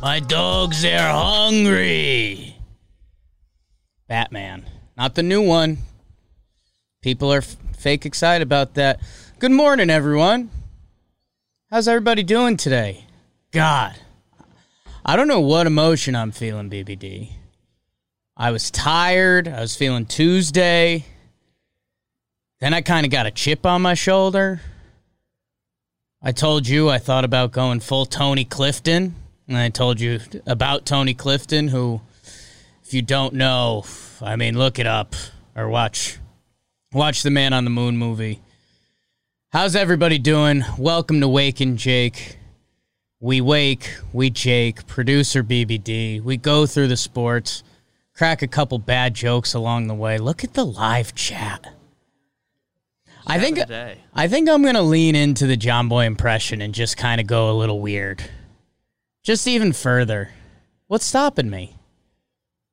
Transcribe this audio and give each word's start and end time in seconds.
My 0.00 0.20
dogs, 0.20 0.82
they're 0.82 1.10
hungry. 1.12 2.56
Batman. 4.06 4.64
Not 4.96 5.16
the 5.16 5.24
new 5.24 5.42
one. 5.42 5.78
People 7.02 7.32
are 7.32 7.38
f- 7.38 7.56
fake 7.76 8.06
excited 8.06 8.42
about 8.42 8.74
that. 8.74 9.00
Good 9.40 9.50
morning, 9.50 9.90
everyone. 9.90 10.50
How's 11.70 11.88
everybody 11.88 12.22
doing 12.22 12.56
today? 12.56 13.06
God. 13.50 13.96
I 15.04 15.16
don't 15.16 15.26
know 15.26 15.40
what 15.40 15.66
emotion 15.66 16.14
I'm 16.14 16.30
feeling, 16.30 16.70
BBD. 16.70 17.30
I 18.36 18.52
was 18.52 18.70
tired. 18.70 19.48
I 19.48 19.60
was 19.60 19.74
feeling 19.74 20.06
Tuesday. 20.06 21.06
Then 22.60 22.72
I 22.72 22.82
kind 22.82 23.04
of 23.04 23.10
got 23.10 23.26
a 23.26 23.32
chip 23.32 23.66
on 23.66 23.82
my 23.82 23.94
shoulder. 23.94 24.60
I 26.22 26.30
told 26.30 26.68
you 26.68 26.88
I 26.88 26.98
thought 26.98 27.24
about 27.24 27.50
going 27.50 27.80
full 27.80 28.06
Tony 28.06 28.44
Clifton. 28.44 29.16
And 29.48 29.56
I 29.56 29.70
told 29.70 29.98
you 29.98 30.20
about 30.46 30.84
Tony 30.84 31.14
Clifton, 31.14 31.68
who, 31.68 32.02
if 32.84 32.92
you 32.92 33.00
don't 33.00 33.32
know, 33.32 33.82
I 34.20 34.36
mean, 34.36 34.58
look 34.58 34.78
it 34.78 34.86
up 34.86 35.14
or 35.56 35.70
watch 35.70 36.18
watch 36.92 37.22
the 37.22 37.30
Man 37.30 37.54
on 37.54 37.64
the 37.64 37.70
Moon 37.70 37.96
movie. 37.96 38.42
How's 39.50 39.74
everybody 39.74 40.18
doing? 40.18 40.64
Welcome 40.76 41.22
to 41.22 41.28
Wake 41.28 41.60
and 41.60 41.78
Jake. 41.78 42.36
We 43.20 43.40
wake, 43.40 43.96
we 44.12 44.28
Jake, 44.28 44.86
producer 44.86 45.42
BBD. 45.42 46.22
We 46.22 46.36
go 46.36 46.66
through 46.66 46.88
the 46.88 46.98
sports, 46.98 47.62
crack 48.14 48.42
a 48.42 48.46
couple 48.46 48.78
bad 48.78 49.14
jokes 49.14 49.54
along 49.54 49.86
the 49.86 49.94
way. 49.94 50.18
Look 50.18 50.44
at 50.44 50.52
the 50.52 50.66
live 50.66 51.14
chat. 51.14 51.74
I 53.26 53.38
think. 53.38 53.58
I 54.14 54.28
think 54.28 54.50
I'm 54.50 54.62
gonna 54.62 54.82
lean 54.82 55.14
into 55.14 55.46
the 55.46 55.56
John 55.56 55.88
Boy 55.88 56.04
impression 56.04 56.60
and 56.60 56.74
just 56.74 56.98
kind 56.98 57.18
of 57.18 57.26
go 57.26 57.50
a 57.50 57.56
little 57.56 57.80
weird, 57.80 58.22
just 59.28 59.46
even 59.46 59.74
further. 59.74 60.30
What's 60.86 61.04
stopping 61.04 61.50
me? 61.50 61.76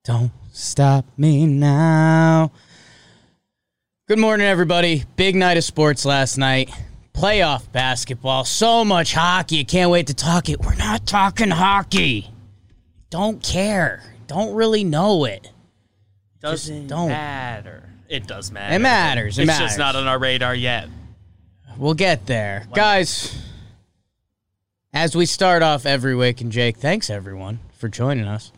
Don't 0.06 0.32
stop 0.54 1.04
me 1.18 1.46
now. 1.46 2.54
Good 4.08 4.20
morning, 4.20 4.48
everybody. 4.48 5.04
Big 5.18 5.36
night 5.36 5.58
of 5.58 5.66
sports 5.66 6.06
last 6.06 6.38
night. 6.38 6.70
Playoff 7.14 7.70
basketball. 7.74 8.46
So 8.46 8.86
much 8.86 9.14
hockey. 9.14 9.66
Can't 9.66 9.92
wait 9.92 10.08
to 10.08 10.14
talk 10.14 10.48
it. 10.48 10.62
We're 10.62 10.76
not 10.76 11.06
talking 11.06 11.50
hockey. 11.50 12.32
Don't 13.10 13.44
care. 13.44 14.02
Don't 14.28 14.56
really 14.56 14.86
know 14.86 15.26
it. 15.26 15.52
Doesn't 16.40 16.88
don't. 16.88 17.10
matter. 17.10 17.90
It 18.08 18.28
does 18.28 18.50
matter. 18.50 18.76
It 18.76 18.80
matters. 18.80 19.38
It 19.38 19.42
it's 19.42 19.48
matters. 19.48 19.68
just 19.72 19.78
not 19.78 19.98
on 19.98 20.08
our 20.08 20.20
radar 20.20 20.56
yet. 20.56 20.88
We'll 21.78 21.96
get 21.96 22.26
there. 22.26 22.66
Guys, 22.74 23.38
as 24.96 25.14
we 25.14 25.26
start 25.26 25.62
off 25.62 25.86
every 25.86 26.16
week, 26.16 26.40
and 26.40 26.54
Jake, 26.54 26.78
thanks 26.78 27.10
everyone 27.10 27.60
for 27.78 27.90
joining 27.90 28.26
us. 28.26 28.54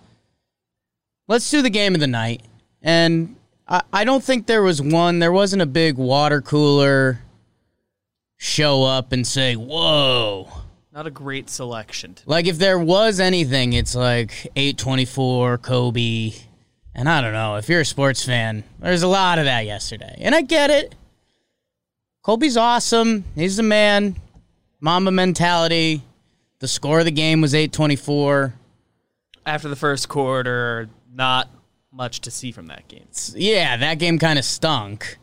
Let's 1.28 1.50
do 1.50 1.64
the 1.64 1.72
game 1.72 1.96
of 1.96 2.00
the 2.00 2.08
night. 2.08 2.44
And 2.84 3.36
I, 3.68 3.82
I 3.92 4.04
don't 4.04 4.24
think 4.24 4.46
there 4.46 4.62
was 4.62 4.80
one, 4.80 5.18
there 5.18 5.32
wasn't 5.32 5.64
a 5.64 5.66
big 5.66 5.98
water 5.98 6.42
cooler 6.42 7.20
show 8.38 8.84
up 8.84 9.12
and 9.12 9.26
say, 9.26 9.56
whoa. 9.56 10.48
Not 10.94 11.08
a 11.08 11.12
great 11.12 11.50
selection. 11.50 12.16
Like 12.28 12.46
if 12.46 12.60
there 12.60 12.78
was 12.78 13.20
anything, 13.20 13.74
it's 13.74 13.96
like 13.96 14.48
824, 14.56 15.58
Kobe. 15.58 16.34
And 16.94 17.10
I 17.10 17.22
don't 17.22 17.34
know, 17.34 17.56
if 17.56 17.68
you're 17.68 17.82
a 17.82 17.86
sports 17.86 18.24
fan, 18.24 18.64
there's 18.80 19.04
a 19.04 19.08
lot 19.08 19.40
of 19.40 19.46
that 19.46 19.66
yesterday. 19.66 20.16
And 20.20 20.36
I 20.36 20.42
get 20.44 20.70
it. 20.70 20.94
Kobe's 22.22 22.58
awesome. 22.58 23.24
He's 23.34 23.58
the 23.58 23.64
man. 23.64 24.18
Mama 24.80 25.12
mentality. 25.12 26.04
The 26.60 26.68
score 26.68 27.00
of 27.00 27.06
the 27.06 27.12
game 27.12 27.42
was 27.42 27.54
824. 27.54 28.54
After 29.46 29.70
the 29.70 29.76
first 29.76 30.10
quarter, 30.10 30.90
not 31.14 31.50
much 31.92 32.22
to 32.22 32.32
see 32.32 32.52
from 32.52 32.68
that 32.68 32.88
game. 32.88 33.08
Yeah, 33.36 33.78
that 33.78 34.00
game 34.00 34.20
kind 34.20 34.40
of 34.40 34.46
stunk. 34.46 35.18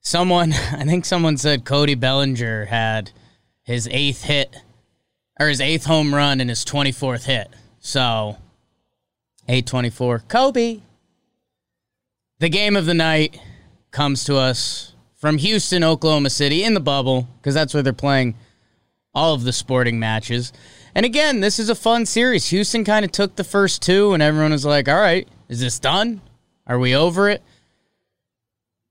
Someone, 0.00 0.52
I 0.72 0.84
think 0.84 1.04
someone 1.04 1.36
said 1.36 1.64
Cody 1.64 1.94
Bellinger 1.94 2.66
had 2.66 3.10
his 3.62 3.88
eighth 3.90 4.24
hit, 4.24 4.56
or 5.38 5.48
his 5.48 5.60
eighth 5.60 5.84
home 5.84 6.14
run 6.14 6.40
and 6.40 6.48
his 6.48 6.64
24th 6.64 7.24
hit. 7.24 7.48
So, 7.80 8.38
824. 9.48 10.20
Kobe. 10.28 10.80
The 12.38 12.48
game 12.48 12.76
of 12.76 12.86
the 12.86 12.94
night 12.94 13.38
comes 13.90 14.24
to 14.24 14.36
us 14.36 14.94
from 15.16 15.38
Houston, 15.38 15.84
Oklahoma 15.84 16.30
City, 16.30 16.62
in 16.64 16.74
the 16.74 16.80
bubble, 16.80 17.28
because 17.38 17.54
that's 17.54 17.74
where 17.74 17.82
they're 17.82 17.92
playing 17.92 18.36
all 19.18 19.34
of 19.34 19.42
the 19.42 19.52
sporting 19.52 19.98
matches. 19.98 20.52
And 20.94 21.04
again, 21.04 21.40
this 21.40 21.58
is 21.58 21.68
a 21.68 21.74
fun 21.74 22.06
series. 22.06 22.48
Houston 22.50 22.84
kind 22.84 23.04
of 23.04 23.10
took 23.10 23.34
the 23.34 23.42
first 23.42 23.82
two, 23.82 24.12
and 24.12 24.22
everyone 24.22 24.52
was 24.52 24.64
like, 24.64 24.88
all 24.88 25.00
right, 25.00 25.28
is 25.48 25.58
this 25.60 25.80
done? 25.80 26.20
Are 26.68 26.78
we 26.78 26.94
over 26.94 27.28
it? 27.28 27.42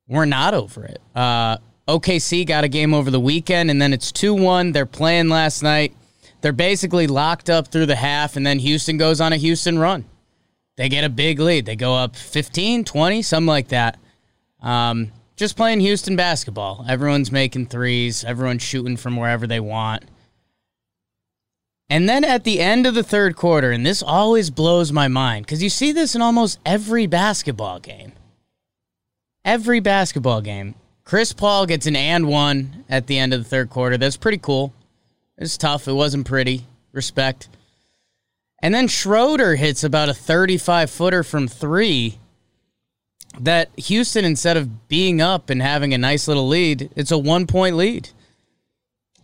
We're 0.06 0.26
not 0.26 0.54
over 0.54 0.84
it. 0.84 1.02
Uh, 1.16 1.58
OKC 1.88 2.46
got 2.46 2.66
a 2.66 2.68
game 2.68 2.94
over 2.94 3.10
the 3.10 3.22
weekend, 3.22 3.72
and 3.72 3.82
then 3.82 3.94
it's 3.94 4.12
2 4.12 4.34
1. 4.34 4.74
They're 4.74 4.86
playing 4.86 5.30
last 5.30 5.64
night. 5.64 5.96
They're 6.42 6.52
basically 6.52 7.08
locked 7.08 7.50
up 7.50 7.70
through 7.70 7.86
the 7.86 7.96
half, 7.96 8.36
and 8.36 8.46
then 8.46 8.60
Houston 8.60 8.98
goes 8.98 9.22
on 9.22 9.32
a 9.32 9.38
Houston 9.38 9.80
run. 9.80 10.04
They 10.76 10.90
get 10.90 11.06
a 11.06 11.10
big 11.10 11.40
lead. 11.40 11.66
They 11.66 11.78
go 11.78 11.96
up 11.96 12.18
15, 12.18 12.84
20, 12.84 13.22
something 13.22 13.48
like 13.48 13.70
that. 13.70 13.98
Um, 14.62 15.14
just 15.38 15.56
playing 15.56 15.80
Houston 15.80 16.16
basketball. 16.16 16.86
Everyone's 16.90 17.32
making 17.32 17.68
threes, 17.68 18.24
everyone's 18.26 18.64
shooting 18.64 18.98
from 18.98 19.16
wherever 19.16 19.48
they 19.48 19.60
want. 19.62 20.04
And 21.90 22.08
then 22.08 22.24
at 22.24 22.44
the 22.44 22.60
end 22.60 22.86
of 22.86 22.96
the 22.96 23.04
third 23.04 23.36
quarter, 23.36 23.72
and 23.72 23.86
this 23.86 24.04
always 24.04 24.50
blows 24.50 24.92
my 24.92 25.08
mind 25.08 25.46
because 25.46 25.64
you 25.64 25.70
see 25.70 25.92
this 25.92 26.16
in 26.16 26.22
almost 26.22 26.60
every 26.66 27.08
basketball 27.08 27.80
game. 27.80 28.12
Every 29.46 29.80
basketball 29.80 30.42
game. 30.42 30.76
Chris 31.06 31.32
Paul 31.32 31.66
gets 31.66 31.86
an 31.86 31.96
and 31.96 32.28
one 32.28 32.84
at 32.90 33.08
the 33.08 33.18
end 33.18 33.34
of 33.34 33.42
the 33.42 33.50
third 33.50 33.70
quarter. 33.70 33.98
That's 33.98 34.18
pretty 34.18 34.40
cool. 34.40 34.74
It's 35.38 35.56
tough. 35.56 35.88
It 35.88 35.94
wasn't 35.94 36.28
pretty. 36.28 36.66
Respect. 36.92 37.48
And 38.62 38.74
then 38.74 38.90
Schroeder 38.90 39.56
hits 39.56 39.86
about 39.86 40.10
a 40.10 40.14
35 40.14 40.90
footer 40.90 41.24
from 41.24 41.48
three 41.48 42.18
that 43.40 43.70
Houston, 43.78 44.26
instead 44.26 44.58
of 44.58 44.88
being 44.88 45.22
up 45.22 45.50
and 45.50 45.62
having 45.62 45.94
a 45.94 45.98
nice 45.98 46.28
little 46.28 46.48
lead, 46.48 46.90
it's 46.96 47.12
a 47.12 47.18
one 47.18 47.48
point 47.48 47.78
lead. 47.78 48.10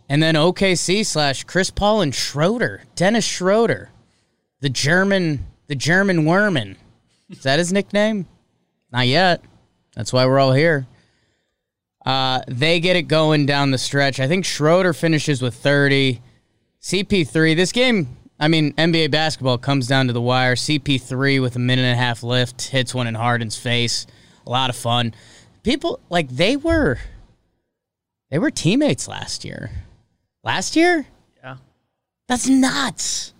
And 0.10 0.22
then 0.22 0.36
OKC 0.36 1.06
slash 1.06 1.44
Chris 1.46 1.70
Paul 1.70 2.02
and 2.02 2.14
Schroeder, 2.14 2.84
Dennis 2.96 3.26
Schroeder, 3.26 3.90
the 4.60 4.70
German, 4.70 5.46
the 5.68 5.76
German 5.76 6.26
Werman. 6.26 6.76
Is 7.30 7.44
that 7.44 7.60
his 7.60 7.74
nickname? 7.74 8.28
Not 8.92 9.08
yet. 9.08 9.42
That's 9.96 10.14
why 10.14 10.26
we're 10.26 10.40
all 10.40 10.54
here. 10.54 10.88
Uh, 12.06 12.42
they 12.48 12.80
get 12.80 12.96
it 12.96 13.04
going 13.04 13.46
down 13.46 13.72
the 13.72 13.78
stretch. 13.78 14.20
I 14.20 14.28
think 14.28 14.46
Schroeder 14.46 14.94
finishes 14.94 15.42
with 15.42 15.56
30. 15.56 16.22
CP3, 16.82 17.56
this 17.56 17.72
game, 17.72 18.18
I 18.40 18.50
mean, 18.50 18.74
NBA 18.74 19.10
basketball 19.10 19.58
comes 19.58 19.88
down 19.88 20.08
to 20.08 20.14
the 20.14 20.22
wire. 20.22 20.56
CP3 20.56 21.42
with 21.42 21.56
a 21.56 21.60
minute 21.60 21.84
and 21.84 21.94
a 21.94 22.02
half 22.02 22.24
lift 22.24 22.62
hits 22.62 22.94
one 22.94 23.08
in 23.08 23.16
Harden's 23.16 23.58
face. 23.58 24.06
A 24.46 24.50
lot 24.50 24.70
of 24.70 24.76
fun. 24.76 25.14
People, 25.64 26.02
like, 26.10 26.28
they 26.28 26.58
were, 26.58 26.98
they 28.30 28.38
were 28.38 28.52
teammates 28.52 29.08
last 29.08 29.46
year. 29.46 29.72
Last 30.44 30.76
year? 30.76 31.06
Yeah. 31.42 31.58
That's 32.28 32.48
nuts. 32.48 33.34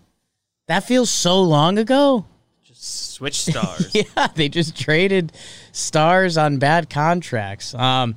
That 0.66 0.84
feels 0.84 1.10
so 1.10 1.42
long 1.42 1.78
ago. 1.78 2.24
Just 2.62 3.12
switch 3.12 3.42
stars. 3.42 3.90
Yeah, 3.94 4.28
they 4.34 4.48
just 4.48 4.78
traded 4.78 5.32
stars 5.72 6.38
on 6.38 6.58
bad 6.58 6.88
contracts. 6.88 7.74
Um, 7.74 8.16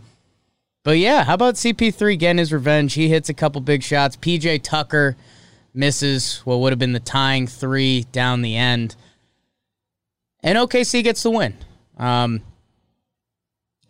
but 0.84 0.98
yeah, 0.98 1.26
how 1.26 1.34
about 1.34 1.56
CP3 1.56 2.18
getting 2.18 2.38
his 2.38 2.54
revenge? 2.54 2.94
He 2.94 3.10
hits 3.10 3.28
a 3.28 3.34
couple 3.34 3.60
big 3.60 3.84
shots. 3.84 4.16
PJ 4.16 4.64
Tucker 4.64 5.18
misses 5.74 6.40
what 6.46 6.60
would 6.60 6.72
have 6.72 6.80
been 6.80 6.94
the 6.94 7.00
tying 7.02 7.46
three 7.46 8.06
down 8.14 8.42
the 8.42 8.56
end. 8.56 8.96
And 10.42 10.58
OKC 10.58 11.04
gets 11.04 11.24
the 11.24 11.32
win. 11.32 11.56
Um, 11.98 12.42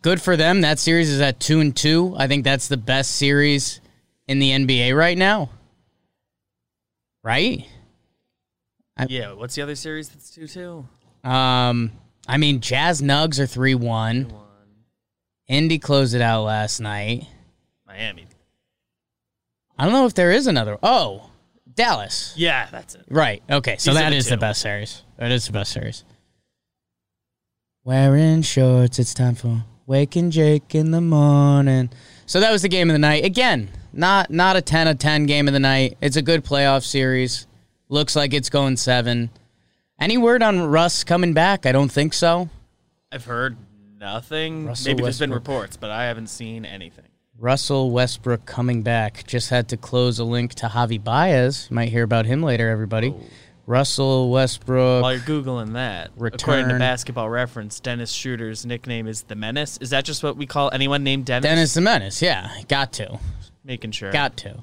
good 0.02 0.20
for 0.20 0.36
them. 0.36 0.62
That 0.62 0.80
series 0.80 1.08
is 1.08 1.20
at 1.20 1.38
two 1.38 1.60
and 1.60 1.74
two. 1.76 2.14
I 2.18 2.26
think 2.26 2.42
that's 2.42 2.66
the 2.66 2.76
best 2.76 3.12
series 3.12 3.80
in 4.28 4.38
the 4.38 4.50
NBA 4.50 4.96
right 4.96 5.18
now. 5.18 5.50
Right? 7.24 7.66
yeah. 9.08 9.32
What's 9.32 9.54
the 9.54 9.62
other 9.62 9.74
series 9.74 10.08
that's 10.08 10.30
two 10.30 10.46
two? 10.46 10.86
Um, 11.28 11.92
I 12.28 12.36
mean, 12.36 12.60
Jazz 12.60 13.02
Nugs 13.02 13.40
are 13.40 13.46
three 13.46 13.74
one. 13.74 14.32
Indy 15.48 15.78
closed 15.78 16.14
it 16.14 16.20
out 16.20 16.44
last 16.44 16.78
night. 16.78 17.26
Miami. 17.86 18.26
I 19.78 19.84
don't 19.84 19.92
know 19.92 20.06
if 20.06 20.14
there 20.14 20.30
is 20.30 20.46
another. 20.46 20.78
Oh, 20.82 21.30
Dallas. 21.74 22.34
Yeah, 22.36 22.68
that's 22.70 22.96
it. 22.96 23.04
Right. 23.08 23.42
Okay. 23.48 23.76
So 23.78 23.92
These 23.92 24.00
that 24.00 24.10
the 24.10 24.16
is 24.16 24.28
the 24.28 24.36
best 24.36 24.60
series. 24.60 25.02
That 25.16 25.32
is 25.32 25.46
the 25.46 25.52
best 25.52 25.72
series. 25.72 26.04
Wearing 27.84 28.42
shorts, 28.42 28.98
it's 28.98 29.14
time 29.14 29.34
for 29.34 29.64
waking 29.86 30.30
Jake 30.30 30.74
in 30.74 30.90
the 30.90 31.00
morning. 31.00 31.88
So 32.26 32.40
that 32.40 32.52
was 32.52 32.62
the 32.62 32.68
game 32.68 32.90
of 32.90 32.94
the 32.94 32.98
night. 32.98 33.24
Again, 33.24 33.70
not 33.92 34.30
not 34.30 34.56
a 34.56 34.62
ten 34.62 34.88
of 34.88 34.98
ten 34.98 35.26
game 35.26 35.48
of 35.48 35.54
the 35.54 35.60
night. 35.60 35.96
It's 36.00 36.16
a 36.16 36.22
good 36.22 36.44
playoff 36.44 36.84
series. 36.84 37.46
Looks 37.88 38.14
like 38.14 38.34
it's 38.34 38.50
going 38.50 38.76
seven. 38.76 39.30
Any 40.00 40.18
word 40.18 40.42
on 40.42 40.60
Russ 40.60 41.04
coming 41.04 41.32
back? 41.32 41.66
I 41.66 41.72
don't 41.72 41.90
think 41.90 42.12
so. 42.12 42.48
I've 43.10 43.24
heard 43.24 43.56
nothing. 43.98 44.66
Russell 44.66 44.90
Maybe 44.90 45.02
there's 45.02 45.18
been 45.18 45.32
reports, 45.32 45.76
but 45.76 45.90
I 45.90 46.04
haven't 46.04 46.28
seen 46.28 46.64
anything. 46.64 47.06
Russell 47.38 47.90
Westbrook 47.90 48.46
coming 48.46 48.82
back. 48.82 49.24
Just 49.26 49.50
had 49.50 49.68
to 49.68 49.76
close 49.76 50.18
a 50.18 50.24
link 50.24 50.54
to 50.54 50.66
Javi 50.66 51.02
Baez. 51.02 51.68
You 51.70 51.74
might 51.74 51.88
hear 51.88 52.02
about 52.02 52.26
him 52.26 52.42
later, 52.42 52.68
everybody. 52.68 53.14
Oh. 53.16 53.22
Russell 53.68 54.30
Westbrook. 54.30 55.02
While 55.02 55.12
you're 55.12 55.22
googling 55.22 55.74
that, 55.74 56.10
according 56.18 56.68
to 56.68 56.78
Basketball 56.78 57.28
Reference, 57.28 57.80
Dennis 57.80 58.10
Schroeder's 58.10 58.64
nickname 58.64 59.06
is 59.06 59.22
the 59.22 59.34
Menace. 59.34 59.76
Is 59.82 59.90
that 59.90 60.06
just 60.06 60.22
what 60.22 60.36
we 60.36 60.46
call 60.46 60.70
anyone 60.72 61.04
named 61.04 61.26
Dennis? 61.26 61.44
Dennis 61.44 61.74
the 61.74 61.82
Menace. 61.82 62.22
Yeah, 62.22 62.50
got 62.66 62.92
to. 62.94 63.18
Making 63.68 63.90
sure. 63.90 64.10
Got 64.10 64.38
to. 64.38 64.62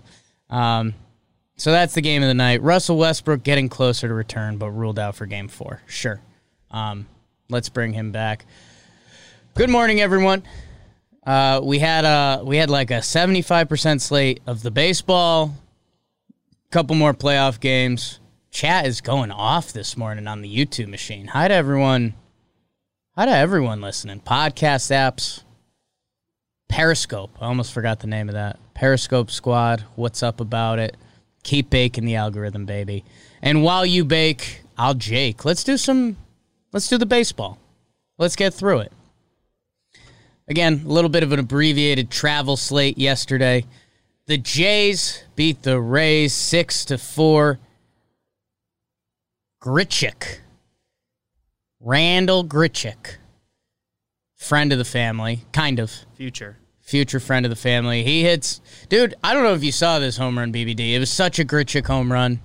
Um, 0.50 0.96
so 1.58 1.72
that's 1.72 1.94
the 1.94 2.02
game 2.02 2.24
of 2.24 2.28
the 2.28 2.34
night. 2.34 2.64
Russell 2.64 2.98
Westbrook 2.98 3.44
getting 3.44 3.70
closer 3.70 4.08
to 4.08 4.14
return, 4.14 4.58
but 4.58 4.72
ruled 4.72 4.98
out 4.98 5.16
for 5.16 5.28
game 5.28 5.48
four. 5.48 5.84
Sure. 5.86 6.20
Um, 6.72 7.06
let's 7.48 7.70
bring 7.70 7.94
him 7.94 8.12
back. 8.12 8.46
Good 9.54 9.70
morning, 9.70 10.02
everyone. 10.02 10.42
Uh, 11.26 11.62
we 11.64 11.78
had 11.78 12.04
a 12.04 12.44
we 12.44 12.58
had 12.58 12.72
like 12.72 12.90
a 12.90 13.04
seventy 13.04 13.44
five 13.44 13.70
percent 13.70 14.02
slate 14.02 14.42
of 14.48 14.64
the 14.64 14.72
baseball. 14.72 15.56
Couple 16.72 16.96
more 16.96 17.14
playoff 17.14 17.60
games. 17.60 18.20
Chat 18.50 18.88
is 18.88 19.02
going 19.02 19.32
off 19.32 19.72
this 19.72 19.96
morning 19.96 20.28
on 20.28 20.42
the 20.42 20.54
YouTube 20.54 20.88
machine. 20.88 21.28
Hi 21.28 21.48
to 21.48 21.54
everyone. 21.54 22.16
Hi 23.16 23.26
to 23.26 23.32
everyone 23.32 23.82
listening. 23.82 24.20
Podcast 24.20 24.92
apps. 24.92 25.44
Periscope. 26.68 27.38
I 27.40 27.46
almost 27.46 27.72
forgot 27.72 28.00
the 28.00 28.08
name 28.08 28.30
of 28.30 28.34
that. 28.34 28.60
Periscope 28.76 29.32
Squad. 29.32 29.84
What's 29.96 30.22
up 30.22 30.40
about 30.40 30.78
it? 30.78 30.96
Keep 31.44 31.70
baking 31.72 32.06
the 32.06 32.16
algorithm, 32.16 32.66
baby. 32.66 33.04
And 33.42 33.64
while 33.64 33.86
you 33.86 34.06
bake, 34.06 34.62
I'll 34.78 34.94
Jake. 34.94 35.46
Let's 35.46 35.64
do 35.64 35.78
some. 35.78 36.18
Let's 36.72 36.88
do 36.88 36.98
the 36.98 37.06
baseball. 37.06 37.58
Let's 38.18 38.36
get 38.36 38.54
through 38.54 38.80
it. 38.80 38.92
Again, 40.48 40.84
a 40.86 40.90
little 40.90 41.10
bit 41.10 41.24
of 41.24 41.32
an 41.32 41.40
abbreviated 41.40 42.12
travel 42.12 42.58
slate 42.58 42.98
yesterday. 42.98 43.66
The 44.28 44.38
Jays 44.38 45.24
beat 45.36 45.64
the 45.64 45.80
Rays 45.80 46.34
six 46.34 46.86
to 46.86 46.98
four. 46.98 47.60
Grichuk. 49.62 50.40
Randal 51.80 52.44
Grichuk. 52.44 53.16
Friend 54.36 54.72
of 54.72 54.78
the 54.78 54.86
family, 54.86 55.42
kind 55.54 55.80
of 55.80 55.92
Future. 56.16 56.58
Future 56.86 57.20
friend 57.20 57.46
of 57.46 57.50
the 57.50 57.56
family. 57.56 58.04
He 58.04 58.22
hits, 58.22 58.62
dude. 58.90 59.16
I 59.24 59.34
don't 59.34 59.44
know 59.44 59.54
if 59.54 59.64
you 59.64 59.72
saw 59.72 60.00
this 60.00 60.18
home 60.18 60.38
run, 60.38 60.54
BBD. 60.54 60.94
It 60.94 61.00
was 61.00 61.10
such 61.10 61.40
a 61.40 61.44
Grichuk 61.44 61.88
home 61.88 62.12
run. 62.12 62.40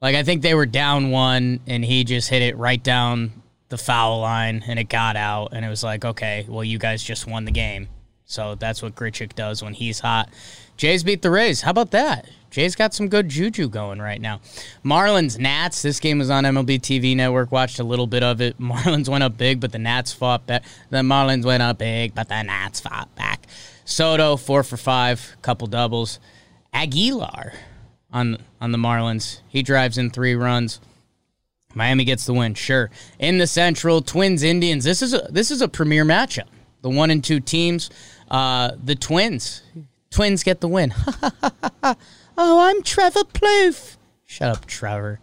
Like 0.00 0.16
I 0.16 0.22
think 0.22 0.42
they 0.42 0.54
were 0.54 0.66
down 0.66 1.10
one, 1.10 1.60
and 1.66 1.84
he 1.84 2.02
just 2.04 2.30
hit 2.30 2.42
it 2.42 2.56
right 2.56 2.82
down 2.82 3.42
the 3.68 3.78
foul 3.78 4.20
line, 4.20 4.64
and 4.66 4.78
it 4.78 4.88
got 4.88 5.16
out. 5.16 5.50
And 5.52 5.64
it 5.64 5.68
was 5.68 5.84
like, 5.84 6.04
okay, 6.04 6.46
well, 6.48 6.64
you 6.64 6.78
guys 6.78 7.02
just 7.02 7.26
won 7.26 7.44
the 7.44 7.50
game. 7.50 7.88
So 8.24 8.54
that's 8.54 8.82
what 8.82 8.94
Grichuk 8.94 9.34
does 9.34 9.62
when 9.62 9.74
he's 9.74 10.00
hot. 10.00 10.30
Jays 10.76 11.02
beat 11.02 11.22
the 11.22 11.30
Rays. 11.30 11.62
How 11.62 11.70
about 11.70 11.90
that? 11.90 12.28
Jays 12.50 12.74
got 12.74 12.94
some 12.94 13.08
good 13.08 13.28
juju 13.28 13.68
going 13.68 14.00
right 14.00 14.20
now. 14.20 14.40
Marlins 14.84 15.38
Nats. 15.38 15.82
This 15.82 16.00
game 16.00 16.18
was 16.18 16.30
on 16.30 16.44
MLB 16.44 16.80
TV 16.80 17.14
Network. 17.14 17.52
Watched 17.52 17.78
a 17.78 17.84
little 17.84 18.06
bit 18.06 18.22
of 18.22 18.40
it. 18.40 18.58
Marlins 18.60 19.08
went 19.08 19.24
up 19.24 19.36
big, 19.36 19.60
but 19.60 19.72
the 19.72 19.78
Nats 19.78 20.12
fought 20.12 20.46
back. 20.46 20.64
The 20.90 20.98
Marlins 20.98 21.44
went 21.44 21.62
up 21.62 21.78
big, 21.78 22.14
but 22.14 22.28
the 22.28 22.42
Nats 22.42 22.80
fought 22.80 23.14
back. 23.16 23.37
Soto 23.88 24.36
four 24.36 24.62
for 24.64 24.76
five, 24.76 25.34
couple 25.40 25.66
doubles. 25.66 26.20
Aguilar 26.74 27.54
on 28.12 28.36
on 28.60 28.70
the 28.70 28.76
Marlins. 28.76 29.40
He 29.48 29.62
drives 29.62 29.96
in 29.96 30.10
three 30.10 30.34
runs. 30.34 30.78
Miami 31.74 32.04
gets 32.04 32.26
the 32.26 32.34
win. 32.34 32.52
Sure. 32.52 32.90
In 33.18 33.38
the 33.38 33.46
Central, 33.46 34.02
Twins 34.02 34.42
Indians. 34.42 34.84
This 34.84 35.00
is 35.00 35.14
a 35.14 35.26
this 35.30 35.50
is 35.50 35.62
a 35.62 35.68
premier 35.68 36.04
matchup. 36.04 36.48
The 36.82 36.90
one 36.90 37.10
and 37.10 37.24
two 37.24 37.40
teams. 37.40 37.88
Uh, 38.30 38.72
the 38.84 38.94
Twins. 38.94 39.62
Twins 40.10 40.42
get 40.42 40.60
the 40.60 40.68
win. 40.68 40.92
oh, 41.82 41.96
I'm 42.36 42.82
Trevor 42.82 43.24
Plouffe. 43.24 43.96
Shut 44.26 44.50
up, 44.50 44.66
Trevor. 44.66 45.18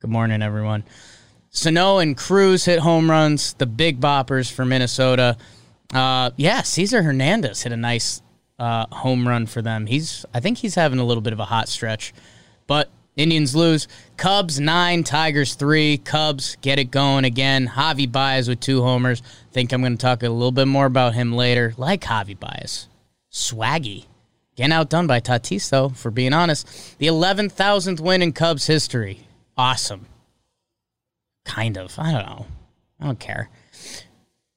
Good 0.00 0.10
morning, 0.10 0.42
everyone. 0.42 0.84
Sano 1.50 1.98
and 1.98 2.16
Cruz 2.16 2.66
hit 2.66 2.78
home 2.78 3.10
runs. 3.10 3.54
The 3.54 3.66
big 3.66 4.00
boppers 4.00 4.50
for 4.50 4.64
Minnesota. 4.64 5.36
Uh, 5.92 6.30
yeah, 6.36 6.62
Cesar 6.62 7.02
Hernandez 7.02 7.62
hit 7.62 7.72
a 7.72 7.76
nice 7.76 8.22
uh, 8.58 8.86
home 8.92 9.26
run 9.26 9.46
for 9.46 9.62
them. 9.62 9.86
He's, 9.86 10.24
I 10.32 10.40
think 10.40 10.58
he's 10.58 10.74
having 10.74 10.98
a 10.98 11.04
little 11.04 11.22
bit 11.22 11.32
of 11.32 11.40
a 11.40 11.44
hot 11.44 11.68
stretch, 11.68 12.12
but 12.66 12.90
Indians 13.16 13.56
lose. 13.56 13.88
Cubs 14.16 14.60
nine, 14.60 15.02
Tigers 15.02 15.54
three. 15.54 15.98
Cubs 15.98 16.56
get 16.60 16.78
it 16.78 16.90
going 16.90 17.24
again. 17.24 17.66
Javi 17.68 18.10
Baez 18.10 18.48
with 18.48 18.60
two 18.60 18.82
homers. 18.82 19.22
Think 19.52 19.72
I'm 19.72 19.80
going 19.80 19.96
to 19.96 20.00
talk 20.00 20.22
a 20.22 20.28
little 20.28 20.52
bit 20.52 20.68
more 20.68 20.86
about 20.86 21.14
him 21.14 21.32
later. 21.32 21.74
Like 21.76 22.02
Javi 22.02 22.38
Baez, 22.38 22.88
swaggy. 23.32 24.06
Getting 24.56 24.72
outdone 24.72 25.06
by 25.06 25.20
Tatis 25.20 25.70
though, 25.70 25.88
for 25.88 26.10
being 26.10 26.32
honest. 26.32 26.98
The 26.98 27.06
11,000th 27.06 28.00
win 28.00 28.22
in 28.22 28.32
Cubs 28.32 28.66
history. 28.66 29.20
Awesome. 29.56 30.06
Kind 31.44 31.76
of. 31.76 31.98
I 31.98 32.12
don't 32.12 32.26
know. 32.26 32.46
I 33.00 33.06
don't 33.06 33.20
care. 33.20 33.50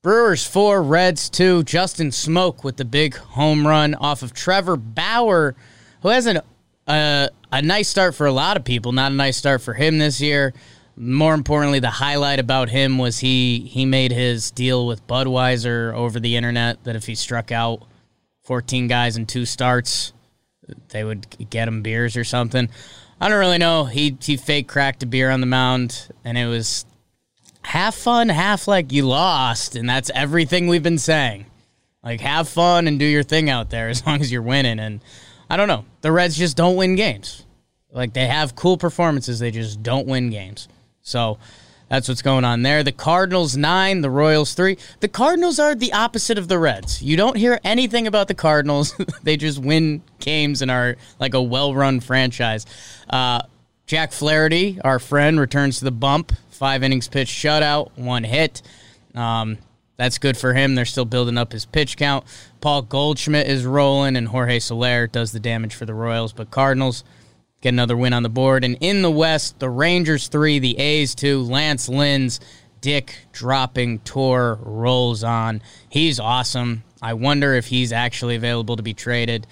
Brewers 0.04 0.46
four, 0.46 0.84
Reds 0.84 1.30
two. 1.30 1.64
Justin 1.64 2.10
Smoak 2.10 2.66
with 2.66 2.76
the 2.76 2.84
big 2.84 3.16
home 3.16 3.66
run 3.66 3.96
off 3.96 4.22
of 4.22 4.34
Trevor 4.34 4.76
Bauer, 4.76 5.56
who 6.02 6.10
has 6.10 6.26
an, 6.26 6.42
uh, 6.86 7.30
a 7.54 7.62
nice 7.62 7.88
start 7.88 8.14
for 8.14 8.28
a 8.28 8.32
lot 8.34 8.58
of 8.58 8.66
people. 8.66 8.92
Not 8.92 9.14
a 9.14 9.16
nice 9.16 9.38
start 9.38 9.62
for 9.62 9.74
him 9.74 10.00
this 10.00 10.20
year. 10.20 10.54
More 10.98 11.34
importantly, 11.34 11.80
the 11.80 11.90
highlight 11.90 12.42
about 12.42 12.68
him 12.68 12.98
was 12.98 13.20
he 13.20 13.60
he 13.60 13.86
made 13.86 14.12
his 14.12 14.52
deal 14.52 14.86
with 14.86 15.08
Budweiser 15.08 15.94
over 15.94 16.20
the 16.20 16.36
internet 16.36 16.84
that 16.84 16.98
if 16.98 17.06
he 17.06 17.16
struck 17.16 17.54
out 17.54 17.84
14 18.44 18.90
guys 18.90 19.16
in 19.16 19.26
two 19.26 19.46
starts, 19.46 20.12
they 20.90 21.06
would 21.06 21.50
get 21.50 21.70
him 21.70 21.82
beers 21.82 22.18
or 22.18 22.26
something. 22.26 22.68
I 23.22 23.30
don't 23.30 23.40
really 23.40 23.58
know. 23.58 23.86
He 23.86 24.18
he 24.22 24.36
fake 24.36 24.68
cracked 24.68 25.02
a 25.04 25.06
beer 25.06 25.30
on 25.30 25.40
the 25.40 25.48
mound, 25.48 26.10
and 26.26 26.38
it 26.38 26.48
was 26.48 26.86
half 27.64 27.96
fun, 27.96 28.30
half 28.30 28.68
like 28.68 28.92
you 28.92 29.06
lost, 29.08 29.76
and 29.76 29.90
that's 29.90 30.12
everything 30.14 30.68
we've 30.68 30.84
been 30.84 30.98
saying. 30.98 31.46
Like 32.04 32.22
have 32.22 32.50
fun 32.50 32.88
and 32.88 33.00
do 33.00 33.06
your 33.06 33.24
thing 33.24 33.50
out 33.50 33.70
there 33.70 33.90
as 33.90 34.06
long 34.06 34.22
as 34.22 34.32
you're 34.32 34.42
winning. 34.42 34.80
And 34.80 35.02
I 35.50 35.58
don't 35.58 35.68
know, 35.68 35.86
the 36.02 36.12
Reds 36.12 36.38
just 36.38 36.58
don't 36.58 36.76
win 36.76 36.96
games. 36.96 37.46
Like 37.92 38.14
they 38.14 38.28
have 38.28 38.56
cool 38.56 38.78
performances, 38.78 39.40
they 39.40 39.52
just 39.52 39.84
don't 39.84 40.08
win 40.08 40.30
games. 40.30 40.68
So 41.02 41.38
that's 41.90 42.08
what's 42.08 42.22
going 42.22 42.44
on 42.44 42.64
there. 42.64 42.82
The 42.82 42.92
Cardinals 42.92 43.56
nine, 43.56 44.02
the 44.02 44.10
Royals 44.10 44.54
three. 44.56 44.78
The 45.00 45.08
Cardinals 45.08 45.60
are 45.60 45.76
the 45.76 45.94
opposite 45.94 46.38
of 46.38 46.48
the 46.48 46.58
Reds. 46.58 47.04
You 47.04 47.16
don't 47.16 47.38
hear 47.38 47.60
anything 47.64 48.08
about 48.08 48.28
the 48.28 48.34
Cardinals. 48.34 48.96
they 49.24 49.38
just 49.38 49.60
win 49.60 50.02
games 50.20 50.62
and 50.62 50.72
are 50.72 50.96
like 51.20 51.34
a 51.36 51.42
well-run 51.42 52.00
franchise. 52.00 52.66
Uh, 53.10 53.44
Jack 53.86 54.12
Flaherty, 54.12 54.80
our 54.84 54.98
friend, 54.98 55.40
returns 55.40 55.80
to 55.80 55.86
the 55.86 55.92
bump. 55.92 56.32
Five 56.64 56.82
innings 56.82 57.10
pitched 57.10 57.38
shutout, 57.38 57.92
one 57.98 58.24
hit. 58.24 58.62
Um, 59.16 59.58
that's 59.98 60.18
good 60.18 60.38
for 60.38 60.54
him. 60.54 60.76
They're 60.76 60.86
still 60.86 61.04
building 61.04 61.38
up 61.38 61.52
his 61.52 61.66
pitch 61.66 61.98
count. 61.98 62.24
Paul 62.62 62.84
Goldschmidt 62.84 63.48
is 63.48 63.66
rolling, 63.66 64.16
and 64.16 64.30
Jorge 64.30 64.60
Soler 64.60 65.08
does 65.08 65.34
the 65.34 65.42
damage 65.42 65.76
for 65.76 65.86
the 65.86 65.94
Royals. 65.94 66.32
But 66.32 66.52
Cardinals 66.52 67.04
get 67.60 67.74
another 67.74 67.98
win 67.98 68.14
on 68.14 68.24
the 68.24 68.30
board. 68.30 68.64
And 68.64 68.78
in 68.80 69.02
the 69.02 69.12
West, 69.12 69.60
the 69.60 69.70
Rangers 69.70 70.30
three, 70.30 70.58
the 70.58 70.80
A's 70.80 71.14
two, 71.16 71.42
Lance 71.42 71.90
Lynn's 71.90 72.40
dick 72.80 73.14
dropping 73.34 74.00
tour 74.00 74.58
rolls 74.62 75.22
on. 75.22 75.62
He's 75.90 76.18
awesome. 76.18 76.86
I 77.02 77.16
wonder 77.16 77.56
if 77.56 77.66
he's 77.66 77.92
actually 77.92 78.38
available 78.38 78.78
to 78.78 78.84
be 78.84 78.94
traded. 78.94 79.48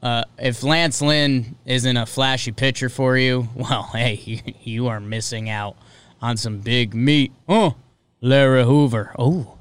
Uh, 0.00 0.22
if 0.38 0.62
Lance 0.62 1.02
Lynn 1.02 1.56
isn't 1.64 1.96
a 1.96 2.06
flashy 2.06 2.52
pitcher 2.52 2.88
for 2.88 3.18
you, 3.18 3.48
well, 3.56 3.90
hey, 3.92 4.20
you, 4.24 4.40
you 4.62 4.86
are 4.86 5.00
missing 5.00 5.50
out 5.50 5.76
on 6.20 6.36
some 6.36 6.58
big 6.58 6.94
meat. 6.94 7.32
Oh, 7.48 7.76
Larry 8.20 8.64
Hoover. 8.64 9.14
Oh, 9.18 9.58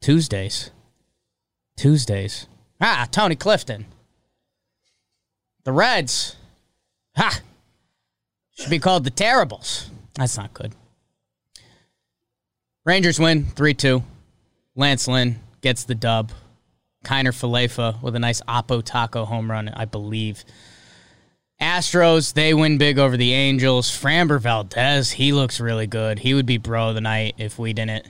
Tuesdays. 0.00 0.70
Tuesdays. 1.76 2.46
Ah, 2.80 3.06
Tony 3.10 3.36
Clifton. 3.36 3.86
The 5.64 5.72
Reds. 5.72 6.36
Ha! 7.16 7.40
Should 8.56 8.70
be 8.70 8.78
called 8.78 9.04
the 9.04 9.10
Terribles. 9.10 9.90
That's 10.14 10.36
not 10.36 10.54
good. 10.54 10.72
Rangers 12.84 13.20
win 13.20 13.44
3 13.44 13.74
2. 13.74 14.02
Lance 14.74 15.06
Lynn 15.06 15.40
gets 15.60 15.84
the 15.84 15.94
dub. 15.94 16.32
Kiner 17.04 17.32
Falefa 17.32 18.02
with 18.02 18.16
a 18.16 18.18
nice 18.18 18.40
Oppo 18.42 18.82
Taco 18.82 19.24
home 19.24 19.50
run, 19.50 19.68
I 19.68 19.84
believe. 19.84 20.44
Astros, 21.60 22.34
they 22.34 22.54
win 22.54 22.78
big 22.78 22.98
over 22.98 23.16
the 23.16 23.32
Angels. 23.32 23.90
Framber 23.90 24.40
Valdez, 24.40 25.10
he 25.12 25.32
looks 25.32 25.58
really 25.58 25.88
good. 25.88 26.20
He 26.20 26.34
would 26.34 26.46
be 26.46 26.58
bro 26.58 26.90
of 26.90 26.94
the 26.94 27.00
night 27.00 27.34
if 27.38 27.58
we 27.58 27.72
didn't 27.72 28.08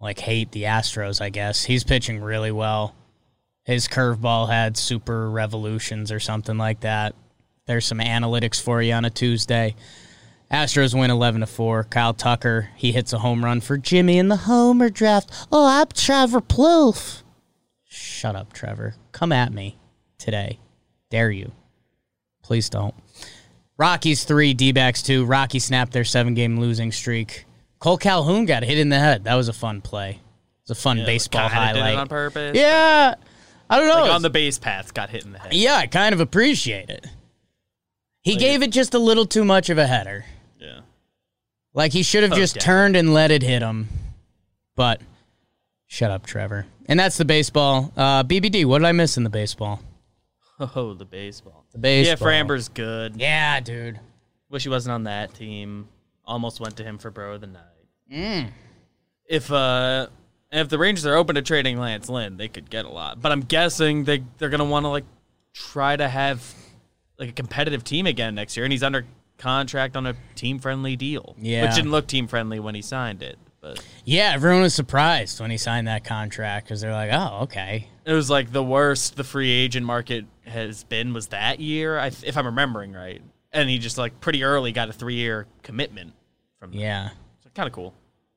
like 0.00 0.20
hate 0.20 0.52
the 0.52 0.64
Astros, 0.64 1.20
I 1.20 1.30
guess. 1.30 1.64
He's 1.64 1.84
pitching 1.84 2.20
really 2.20 2.52
well. 2.52 2.94
His 3.64 3.88
curveball 3.88 4.48
had 4.48 4.76
super 4.76 5.30
revolutions 5.30 6.12
or 6.12 6.20
something 6.20 6.58
like 6.58 6.80
that. 6.80 7.14
There's 7.66 7.86
some 7.86 7.98
analytics 7.98 8.60
for 8.60 8.82
you 8.82 8.92
on 8.92 9.04
a 9.04 9.10
Tuesday. 9.10 9.74
Astros 10.50 10.98
win 10.98 11.10
11 11.10 11.40
to 11.40 11.46
4. 11.46 11.84
Kyle 11.84 12.14
Tucker, 12.14 12.70
he 12.76 12.92
hits 12.92 13.12
a 13.12 13.18
home 13.18 13.44
run 13.44 13.60
for 13.60 13.78
Jimmy 13.78 14.18
in 14.18 14.28
the 14.28 14.36
homer 14.36 14.90
draft. 14.90 15.30
Oh, 15.50 15.66
I'm 15.66 15.86
Trevor 15.94 16.40
Plouffe. 16.40 17.22
Shut 17.84 18.36
up, 18.36 18.52
Trevor. 18.52 18.96
Come 19.12 19.32
at 19.32 19.52
me 19.52 19.78
today. 20.18 20.58
Dare 21.10 21.30
you. 21.30 21.52
Please 22.42 22.68
don't. 22.68 22.94
Rockies 23.78 24.24
3, 24.24 24.54
D 24.54 24.72
backs 24.72 25.02
2. 25.02 25.24
Rocky 25.24 25.58
snapped 25.58 25.92
their 25.92 26.04
seven 26.04 26.34
game 26.34 26.58
losing 26.60 26.92
streak. 26.92 27.46
Kole 27.80 27.98
Calhoun 28.00 28.44
got 28.44 28.62
hit 28.62 28.78
in 28.78 28.88
the 28.90 28.98
head. 28.98 29.24
That 29.24 29.34
was 29.34 29.48
a 29.48 29.52
fun 29.52 29.80
play. 29.80 30.20
It's 30.62 30.70
a 30.70 30.74
fun 30.74 30.98
Yeah, 30.98 31.06
baseball 31.06 31.48
highlight. 31.48 31.96
On 31.96 32.08
purpose. 32.08 32.56
Yeah. 32.56 33.14
I 33.68 33.78
don't 33.78 33.88
know. 33.88 34.02
Like 34.02 34.12
on 34.12 34.22
the 34.22 34.30
base 34.30 34.58
paths, 34.58 34.92
got 34.92 35.10
hit 35.10 35.24
in 35.24 35.32
the 35.32 35.38
head. 35.38 35.54
yeah, 35.54 35.74
I 35.76 35.86
kind 35.86 36.12
of 36.12 36.20
appreciate 36.20 36.90
it. 36.90 37.06
He 38.22 38.36
gave 38.36 38.62
it 38.62 38.70
just 38.70 38.94
a 38.94 38.98
little 39.00 39.26
too 39.26 39.44
much 39.44 39.68
of 39.70 39.78
a 39.78 39.86
header. 39.86 40.24
Yeah. 40.60 40.80
Like 41.74 41.92
he 41.92 42.02
should 42.04 42.22
have 42.22 42.32
Oh, 42.32 42.36
just 42.36 42.60
turned 42.60 42.94
and 42.94 43.12
let 43.12 43.30
it 43.32 43.42
hit 43.42 43.62
him. 43.62 43.88
But 44.76 45.00
shut 45.88 46.10
up, 46.12 46.24
Trevor. 46.26 46.66
And 46.86 47.00
that's 47.00 47.16
the 47.16 47.24
baseball. 47.24 47.92
Uh, 47.96 48.22
BBD, 48.22 48.64
what 48.64 48.78
did 48.78 48.86
I 48.86 48.92
miss 48.92 49.16
in 49.16 49.24
the 49.24 49.30
baseball? 49.30 49.80
Oh, 50.76 50.94
the 50.94 51.04
baseball. 51.04 51.64
The 51.72 51.78
baseball. 51.78 52.10
Yeah, 52.10 52.16
Framber's 52.16 52.68
good. 52.68 53.16
Yeah, 53.16 53.60
dude. 53.60 53.98
Wish 54.48 54.62
he 54.62 54.68
wasn't 54.68 54.92
on 54.94 55.04
that 55.04 55.34
team. 55.34 55.88
Almost 56.24 56.60
went 56.60 56.76
to 56.76 56.84
him 56.84 56.98
for 56.98 57.10
bro 57.10 57.34
of 57.34 57.40
the 57.40 57.46
night. 57.48 57.62
Mm. 58.12 58.48
If 59.26 59.50
uh, 59.50 60.06
if 60.52 60.68
the 60.68 60.78
Rangers 60.78 61.06
are 61.06 61.16
open 61.16 61.34
to 61.34 61.42
trading 61.42 61.78
Lance 61.78 62.08
Lynn, 62.08 62.36
they 62.36 62.48
could 62.48 62.70
get 62.70 62.84
a 62.84 62.88
lot. 62.88 63.20
But 63.20 63.32
I'm 63.32 63.40
guessing 63.40 64.04
they 64.04 64.22
they're 64.38 64.50
gonna 64.50 64.64
want 64.64 64.84
to 64.84 64.88
like 64.90 65.04
try 65.52 65.96
to 65.96 66.08
have 66.08 66.54
like 67.18 67.30
a 67.30 67.32
competitive 67.32 67.82
team 67.82 68.06
again 68.06 68.34
next 68.34 68.56
year, 68.56 68.64
and 68.64 68.72
he's 68.72 68.82
under 68.82 69.04
contract 69.38 69.96
on 69.96 70.06
a 70.06 70.14
team 70.34 70.58
friendly 70.58 70.94
deal. 70.96 71.34
Yeah. 71.40 71.62
which 71.62 71.74
didn't 71.74 71.90
look 71.90 72.06
team 72.06 72.28
friendly 72.28 72.60
when 72.60 72.74
he 72.74 72.82
signed 72.82 73.22
it, 73.22 73.38
but 73.62 73.82
Yeah, 74.04 74.32
everyone 74.34 74.60
was 74.60 74.74
surprised 74.74 75.40
when 75.40 75.50
he 75.50 75.56
signed 75.56 75.86
that 75.86 76.04
contract 76.04 76.66
because 76.66 76.82
they're 76.82 76.92
like, 76.92 77.10
oh, 77.12 77.44
okay. 77.44 77.88
it 78.04 78.12
was 78.12 78.28
like 78.28 78.52
the 78.52 78.62
worst 78.62 79.16
the 79.16 79.24
free 79.24 79.50
agent 79.50 79.86
market 79.86 80.26
has 80.44 80.84
been 80.84 81.14
was 81.14 81.28
that 81.28 81.60
year, 81.60 81.96
if 81.98 82.36
I'm 82.36 82.46
remembering 82.46 82.92
right. 82.92 83.22
And 83.52 83.70
he 83.70 83.78
just 83.78 83.96
like 83.96 84.20
pretty 84.20 84.44
early 84.44 84.72
got 84.72 84.88
a 84.88 84.92
three 84.92 85.14
year 85.14 85.46
commitment 85.62 86.12
from 86.58 86.72
them. 86.72 86.80
Yeah. 86.80 87.10
So 87.42 87.50
kind 87.54 87.66
of 87.66 87.72
cool. 87.72 87.94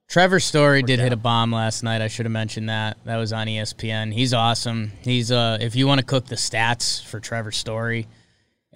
Trevor 0.07 0.39
Story 0.39 0.83
did 0.83 0.99
hit 0.99 1.11
a 1.13 1.17
bomb 1.17 1.51
last 1.51 1.81
night. 1.81 2.01
I 2.01 2.07
should 2.07 2.27
have 2.27 2.31
mentioned 2.31 2.69
that. 2.69 2.97
That 3.05 3.17
was 3.17 3.33
on 3.33 3.47
ESPN. 3.47 4.13
He's 4.13 4.33
awesome. 4.33 4.91
He's 5.01 5.31
uh 5.31 5.57
if 5.59 5.75
you 5.75 5.87
want 5.87 5.99
to 5.99 6.05
cook 6.05 6.27
the 6.27 6.35
stats 6.35 7.03
for 7.03 7.19
Trevor 7.19 7.51
Story, 7.51 8.07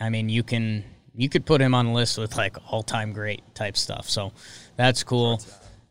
I 0.02 0.10
mean 0.10 0.30
you 0.30 0.42
can 0.42 0.84
you 1.14 1.30
could 1.30 1.46
put 1.46 1.62
him 1.62 1.76
on 1.76 1.86
a 1.86 1.94
list 1.94 2.18
with 2.18 2.36
like 2.36 2.58
all 2.72 2.82
time 2.82 3.14
great 3.14 3.44
type 3.54 3.78
stuff. 3.78 4.10
So 4.10 4.32
that's 4.76 5.04
cool. 5.04 5.42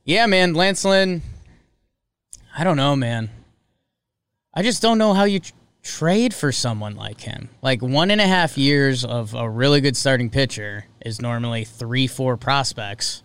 Yeah, 0.09 0.25
man, 0.25 0.55
Lance 0.55 0.87
Lynn. 0.87 1.21
I 2.57 2.65
don't 2.65 2.79
know, 2.79 2.97
man. 2.97 3.29
I 4.55 4.63
just 4.63 4.81
don't 4.81 4.97
know 4.97 5.13
how 5.13 5.25
you 5.25 5.41
tr- 5.41 5.53
trade 5.83 6.33
for 6.33 6.51
someone 6.51 6.97
like 6.97 7.21
him. 7.21 7.51
Like 7.61 7.83
one 7.83 8.11
and 8.11 8.19
a 8.19 8.27
half 8.27 8.57
years 8.57 9.05
of 9.05 9.35
a 9.35 9.47
really 9.51 9.83
good 9.83 9.99
starting 9.99 10.31
pitcher 10.31 10.87
is 11.05 11.21
normally 11.21 11.65
three, 11.65 12.07
four 12.07 12.39
prospects 12.39 13.23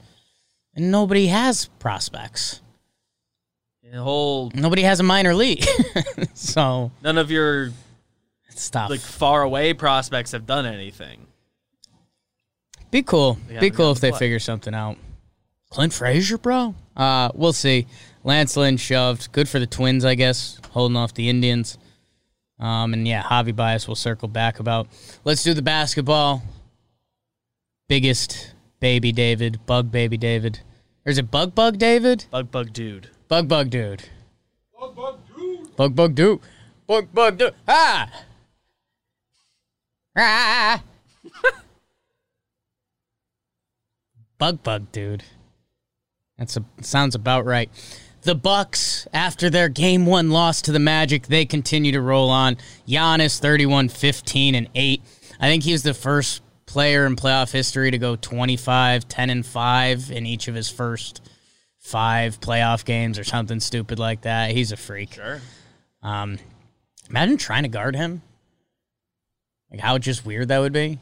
and 0.76 0.92
nobody 0.92 1.28
has 1.28 1.68
prospects. 1.80 2.60
The 3.90 4.04
whole 4.04 4.52
Nobody 4.54 4.82
has 4.82 5.00
a 5.00 5.04
minor 5.04 5.34
league. 5.34 5.64
so 6.34 6.92
none 7.02 7.18
of 7.18 7.32
your 7.32 7.72
stuff 8.50 8.90
like 8.90 9.00
far 9.00 9.44
away 9.44 9.74
prospects 9.74 10.34
have 10.34 10.46
done 10.46 10.66
anything. 10.66 11.28
Be 12.92 13.04
cool. 13.04 13.38
Be 13.62 13.72
cool 13.72 13.94
if 13.94 14.02
they 14.02 14.10
play. 14.10 14.20
figure 14.20 14.40
something 14.40 14.74
out. 14.74 14.98
Clint 15.74 15.92
Frazier, 15.92 16.38
bro. 16.38 16.76
Uh, 16.96 17.32
we'll 17.34 17.52
see. 17.52 17.88
Lance 18.24 18.56
Lynn 18.56 18.78
shoved. 18.78 19.32
Good 19.32 19.50
for 19.50 19.58
the 19.58 19.66
Twins, 19.66 20.06
I 20.06 20.14
guess, 20.14 20.60
holding 20.70 20.96
off 20.96 21.16
the 21.16 21.28
Indians. 21.28 21.80
Um, 22.60 22.94
and 22.94 23.08
yeah, 23.08 23.24
Javi 23.24 23.56
Baez 23.56 23.88
will 23.88 23.96
circle 23.96 24.28
back 24.28 24.60
about. 24.60 24.88
Let's 25.24 25.42
do 25.42 25.56
the 25.56 25.64
basketball. 25.64 26.44
Biggest 27.90 28.54
baby 28.80 29.12
David, 29.12 29.66
bug 29.66 29.92
baby 29.92 30.16
David. 30.16 30.60
Or 31.08 31.10
is 31.10 31.18
it 31.18 31.32
bug 31.32 31.56
bug 31.56 31.80
David? 31.80 32.26
Bug 32.30 32.52
bug 32.52 32.72
dude. 32.72 33.10
Bug 33.28 33.48
bug 33.48 33.72
dude. 33.72 34.04
Bug 34.80 34.96
bug 34.96 35.20
dude. 35.36 35.76
Bug 35.76 35.96
bug 35.96 36.14
dude. 36.14 36.40
Bug 36.86 37.08
bug 37.14 37.38
dude. 37.40 37.56
Ah. 37.68 38.12
Ah. 40.16 40.84
bug 44.38 44.62
bug 44.62 44.92
dude. 44.92 45.24
That's 46.44 46.58
a 46.58 46.66
sounds 46.82 47.16
about 47.16 47.46
right. 47.46 47.70
The 48.24 48.36
Bucks, 48.36 49.08
after 49.14 49.50
their 49.50 49.70
game 49.70 50.06
one 50.06 50.30
loss 50.30 50.62
to 50.64 50.74
the 50.74 50.80
Magic, 50.80 51.28
they 51.28 51.46
continue 51.46 51.94
to 51.94 52.02
roll 52.02 52.30
on. 52.30 52.58
Giannis 52.86 53.40
31, 53.40 53.88
15, 53.88 54.56
and 54.56 54.68
8. 54.76 55.02
I 55.40 55.48
think 55.48 55.64
he 55.64 55.72
was 55.72 55.84
the 55.84 55.94
first 55.94 56.42
player 56.66 57.06
in 57.06 57.16
playoff 57.16 57.54
history 57.54 57.92
to 57.92 57.98
go 57.98 58.18
25, 58.18 59.08
10, 59.08 59.30
and 59.30 59.46
5 59.46 60.12
in 60.12 60.26
each 60.26 60.50
of 60.50 60.56
his 60.56 60.70
first 60.70 61.22
five 61.80 62.42
playoff 62.42 62.84
games 62.84 63.18
or 63.18 63.24
something 63.24 63.62
stupid 63.62 64.00
like 64.00 64.22
that. 64.22 64.52
He's 64.52 64.74
a 64.74 64.78
freak. 64.78 65.14
Sure. 65.14 65.40
Um, 66.02 66.40
imagine 67.10 67.38
trying 67.38 67.64
to 67.64 67.70
guard 67.70 67.96
him. 67.96 68.22
Like 69.72 69.80
how 69.80 69.98
just 69.98 70.26
weird 70.26 70.50
that 70.50 70.60
would 70.60 70.74
be. 70.74 71.00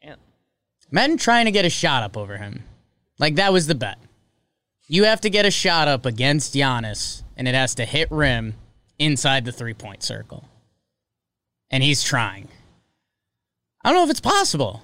Can't. 0.00 0.20
Imagine 0.92 1.16
trying 1.16 1.46
to 1.46 1.50
get 1.50 1.64
a 1.64 1.70
shot 1.70 2.04
up 2.04 2.16
over 2.16 2.36
him. 2.36 2.62
Like 3.18 3.36
that 3.36 3.52
was 3.52 3.66
the 3.66 3.74
bet. 3.74 3.98
You 4.86 5.04
have 5.04 5.20
to 5.22 5.30
get 5.30 5.44
a 5.44 5.50
shot 5.50 5.88
up 5.88 6.06
against 6.06 6.54
Giannis, 6.54 7.22
and 7.36 7.46
it 7.46 7.54
has 7.54 7.74
to 7.76 7.84
hit 7.84 8.10
rim 8.10 8.54
inside 8.98 9.44
the 9.44 9.52
three 9.52 9.74
point 9.74 10.02
circle. 10.02 10.48
And 11.70 11.82
he's 11.82 12.02
trying. 12.02 12.48
I 13.84 13.90
don't 13.90 13.98
know 13.98 14.04
if 14.04 14.10
it's 14.10 14.20
possible. 14.20 14.82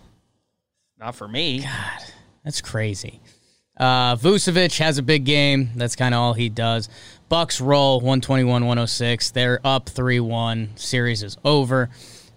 Not 0.98 1.14
for 1.14 1.26
me. 1.26 1.60
God, 1.60 2.02
that's 2.44 2.60
crazy. 2.60 3.20
Uh, 3.76 4.14
Vucevic 4.16 4.78
has 4.78 4.98
a 4.98 5.02
big 5.02 5.24
game. 5.24 5.70
That's 5.74 5.96
kind 5.96 6.14
of 6.14 6.20
all 6.20 6.34
he 6.34 6.48
does. 6.48 6.88
Bucks 7.28 7.60
roll 7.60 8.00
121-106. 8.02 9.32
They're 9.32 9.60
up 9.64 9.86
3-1. 9.86 10.78
Series 10.78 11.22
is 11.22 11.36
over. 11.44 11.90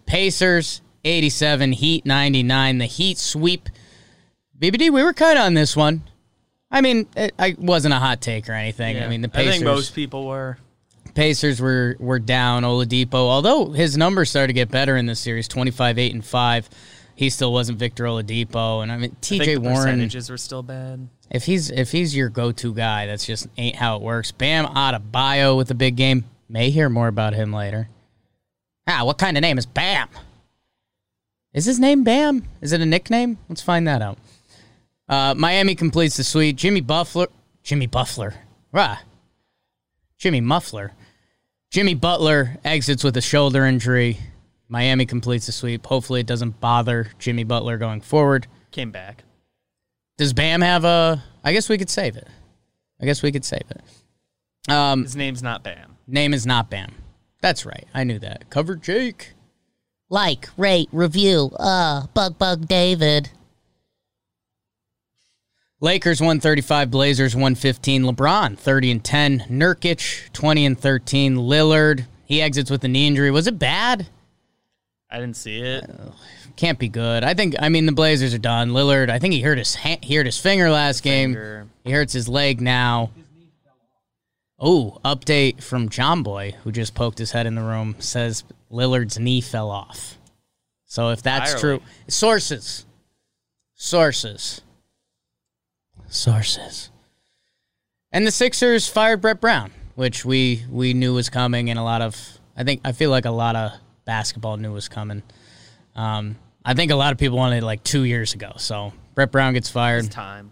Pacers 0.05 0.81
87, 1.03 1.73
Heat 1.73 2.05
99. 2.05 2.77
The 2.79 2.85
Heat 2.85 3.17
sweep. 3.17 3.69
BBD, 4.59 4.91
we 4.91 5.03
were 5.03 5.13
kind 5.13 5.37
of 5.37 5.45
on 5.45 5.53
this 5.53 5.75
one. 5.75 6.03
I 6.69 6.81
mean, 6.81 7.07
it, 7.15 7.33
I 7.37 7.55
wasn't 7.57 7.93
a 7.93 7.99
hot 7.99 8.21
take 8.21 8.49
or 8.49 8.53
anything. 8.53 9.01
I 9.01 9.07
mean, 9.07 9.21
the 9.21 9.29
Pacers. 9.29 9.47
I 9.47 9.51
think 9.53 9.65
most 9.65 9.95
people 9.95 10.27
were. 10.27 10.57
Pacers 11.13 11.61
were 11.61 11.95
were 11.99 12.19
down. 12.19 12.63
Oladipo, 12.63 13.13
although 13.13 13.71
his 13.71 13.97
numbers 13.97 14.29
started 14.29 14.47
to 14.47 14.53
get 14.53 14.69
better 14.69 14.97
in 14.97 15.05
this 15.05 15.19
series, 15.19 15.47
25, 15.47 15.97
8, 15.97 16.13
and 16.13 16.25
5. 16.25 16.69
He 17.15 17.31
still 17.31 17.51
wasn't 17.51 17.79
Victor 17.79 18.03
Oladipo, 18.03 18.83
and 18.83 18.91
I 18.91 18.97
mean 18.97 19.11
I 19.11 19.17
T.J. 19.21 19.55
the 19.55 19.61
Warren. 19.61 19.77
percentages 19.77 20.29
were 20.29 20.37
still 20.37 20.61
bad. 20.61 21.07
If 21.31 21.45
he's 21.45 21.71
if 21.71 21.91
he's 21.91 22.15
your 22.15 22.29
go-to 22.29 22.73
guy, 22.73 23.07
that's 23.07 23.25
just 23.25 23.47
ain't 23.57 23.75
how 23.75 23.95
it 23.95 24.03
works. 24.03 24.31
Bam 24.31 24.65
Adebayo 24.65 25.57
with 25.57 25.71
a 25.71 25.75
big 25.75 25.95
game. 25.95 26.25
May 26.47 26.69
hear 26.69 26.89
more 26.89 27.07
about 27.07 27.33
him 27.33 27.51
later. 27.51 27.89
Ah, 28.87 29.03
what 29.03 29.17
kind 29.17 29.35
of 29.35 29.41
name 29.41 29.57
is 29.57 29.65
Bam? 29.65 30.07
Is 31.53 31.65
his 31.65 31.79
name 31.79 32.03
Bam? 32.03 32.43
Is 32.61 32.71
it 32.71 32.81
a 32.81 32.85
nickname? 32.85 33.39
Let's 33.49 33.61
find 33.63 33.87
that 33.87 34.01
out. 34.01 34.19
Uh, 35.09 35.33
Miami 35.37 35.75
completes 35.75 36.17
the 36.17 36.23
sweep. 36.23 36.55
Jimmy 36.57 36.81
Buffler, 36.81 37.27
Jimmy 37.63 37.87
Buffler, 37.87 38.33
rah, 38.71 38.97
Jimmy 40.17 40.41
Muffler, 40.41 40.91
Jimmy 41.69 41.93
Butler 41.93 42.57
exits 42.65 43.03
with 43.03 43.15
a 43.17 43.21
shoulder 43.21 43.65
injury. 43.65 44.17
Miami 44.69 45.05
completes 45.05 45.45
the 45.45 45.51
sweep. 45.51 45.85
Hopefully, 45.85 46.19
it 46.21 46.25
doesn't 46.27 46.59
bother 46.59 47.07
Jimmy 47.19 47.43
Butler 47.45 47.77
going 47.77 48.01
forward. 48.01 48.47
Came 48.71 48.91
back. 48.91 49.23
Does 50.17 50.33
Bam 50.33 50.61
have 50.61 50.83
a? 50.83 51.23
I 51.43 51.53
guess 51.53 51.69
we 51.69 51.77
could 51.77 51.89
save 51.89 52.17
it. 52.17 52.27
I 53.01 53.05
guess 53.05 53.21
we 53.23 53.31
could 53.31 53.45
save 53.45 53.63
it. 53.69 54.71
Um, 54.71 55.03
His 55.03 55.15
name's 55.15 55.41
not 55.43 55.63
Bam. 55.63 55.95
name 56.07 56.33
is 56.33 56.45
not 56.45 56.69
Bam. 56.69 56.93
That's 57.41 57.65
right. 57.65 57.85
I 57.93 58.03
knew 58.03 58.19
that. 58.19 58.49
Cover 58.49 58.75
Jake. 58.75 59.33
Like, 60.09 60.49
rate, 60.57 60.89
review. 60.91 61.51
Uh, 61.57 62.07
Bug 62.07 62.37
Bug 62.37 62.67
David. 62.67 63.29
Lakers 65.79 66.19
135, 66.19 66.89
Blazers 66.89 67.35
115, 67.35 68.03
LeBron 68.03 68.57
30 68.57 68.91
and 68.91 69.03
10, 69.03 69.39
Nurkic 69.49 70.31
20 70.33 70.65
and 70.65 70.79
13, 70.79 71.35
Lillard 71.35 72.05
he 72.27 72.41
exits 72.41 72.69
with 72.69 72.83
a 72.83 72.89
knee 72.89 73.07
injury. 73.07 73.31
Was 73.31 73.47
it 73.47 73.57
bad? 73.57 74.07
I 75.09 75.19
didn't 75.19 75.37
see 75.37 75.61
it. 75.61 75.89
Can't 76.57 76.77
be 76.77 76.89
good. 76.89 77.23
I 77.23 77.33
think. 77.33 77.55
I 77.57 77.69
mean, 77.69 77.85
the 77.85 77.93
Blazers 77.93 78.33
are 78.33 78.39
done. 78.39 78.71
Lillard. 78.71 79.09
I 79.09 79.17
think 79.17 79.33
he 79.33 79.41
hurt 79.41 79.57
his 79.57 79.75
ha- 79.75 79.99
he 80.01 80.15
hurt 80.15 80.25
his 80.25 80.37
finger 80.37 80.69
last 80.69 81.03
game. 81.03 81.69
He 81.85 81.91
hurts 81.91 82.11
his 82.11 82.27
leg 82.27 82.59
now. 82.59 83.11
Oh, 84.59 84.97
update 85.05 85.63
from 85.63 85.87
John 85.87 86.21
Boy, 86.23 86.55
who 86.63 86.71
just 86.71 86.95
poked 86.95 87.19
his 87.19 87.31
head 87.31 87.45
in 87.45 87.55
the 87.55 87.61
room, 87.61 87.95
says 87.99 88.43
Lillard's 88.71 89.17
knee 89.17 89.39
fell 89.39 89.69
off. 89.69 90.17
So 90.85 91.11
if 91.11 91.21
that's 91.21 91.53
Entirely. 91.53 91.79
true, 91.79 91.87
sources, 92.09 92.85
sources, 93.75 94.61
sources, 96.07 96.89
and 98.11 98.25
the 98.25 98.31
Sixers 98.31 98.87
fired 98.87 99.21
Brett 99.21 99.39
Brown, 99.41 99.71
which 99.95 100.25
we 100.25 100.63
we 100.69 100.93
knew 100.93 101.13
was 101.13 101.29
coming, 101.29 101.69
and 101.69 101.77
a 101.79 101.83
lot 101.83 102.01
of 102.01 102.15
I 102.55 102.63
think 102.63 102.81
I 102.83 102.91
feel 102.91 103.09
like 103.09 103.25
a 103.25 103.31
lot 103.31 103.55
of 103.55 103.71
basketball 104.05 104.57
knew 104.57 104.73
was 104.73 104.87
coming. 104.87 105.23
Um, 105.95 106.37
I 106.63 106.73
think 106.73 106.91
a 106.91 106.95
lot 106.95 107.11
of 107.11 107.17
people 107.17 107.37
wanted 107.37 107.63
like 107.63 107.83
two 107.83 108.03
years 108.03 108.33
ago. 108.33 108.53
So 108.57 108.93
Brett 109.15 109.31
Brown 109.31 109.53
gets 109.53 109.69
fired. 109.69 110.05
It's 110.05 110.13
time. 110.13 110.51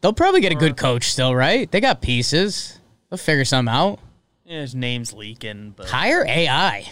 They'll 0.00 0.12
probably 0.12 0.40
get 0.42 0.52
a 0.52 0.56
good 0.56 0.76
coach 0.76 1.04
still, 1.10 1.34
right? 1.34 1.70
They 1.70 1.80
got 1.80 2.02
pieces. 2.02 2.78
They'll 3.08 3.16
figure 3.18 3.44
something 3.44 3.72
out. 3.72 4.00
Yeah, 4.44 4.60
his 4.60 4.74
name's 4.74 5.14
leaking, 5.14 5.72
but 5.76 5.88
Hire 5.88 6.26
AI. 6.28 6.86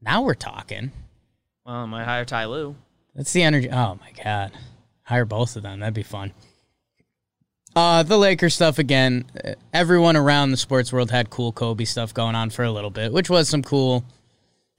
Now 0.00 0.22
we're 0.22 0.34
talking. 0.34 0.92
well, 1.66 1.76
I 1.76 1.84
might 1.86 2.04
hire 2.04 2.24
Ty 2.24 2.46
Lue. 2.46 2.76
That's 3.14 3.32
the 3.32 3.42
energy. 3.42 3.70
Oh 3.70 3.98
my 4.00 4.10
god, 4.24 4.52
hire 5.06 5.24
both 5.24 5.56
of 5.56 5.62
them. 5.62 5.80
That'd 5.80 5.94
be 5.94 6.02
fun. 6.02 6.32
Uh, 7.74 8.02
the 8.02 8.16
Lakers 8.16 8.54
stuff 8.54 8.78
again. 8.78 9.24
uh, 9.44 9.52
Everyone 9.72 10.16
around 10.16 10.50
the 10.50 10.56
sports 10.56 10.92
world 10.92 11.10
had 11.10 11.28
cool 11.30 11.52
Kobe 11.52 11.84
stuff 11.84 12.14
going 12.14 12.34
on 12.34 12.50
for 12.50 12.64
a 12.64 12.70
little 12.70 12.90
bit, 12.90 13.12
which 13.12 13.28
was 13.30 13.48
some 13.48 13.62
cool. 13.62 14.04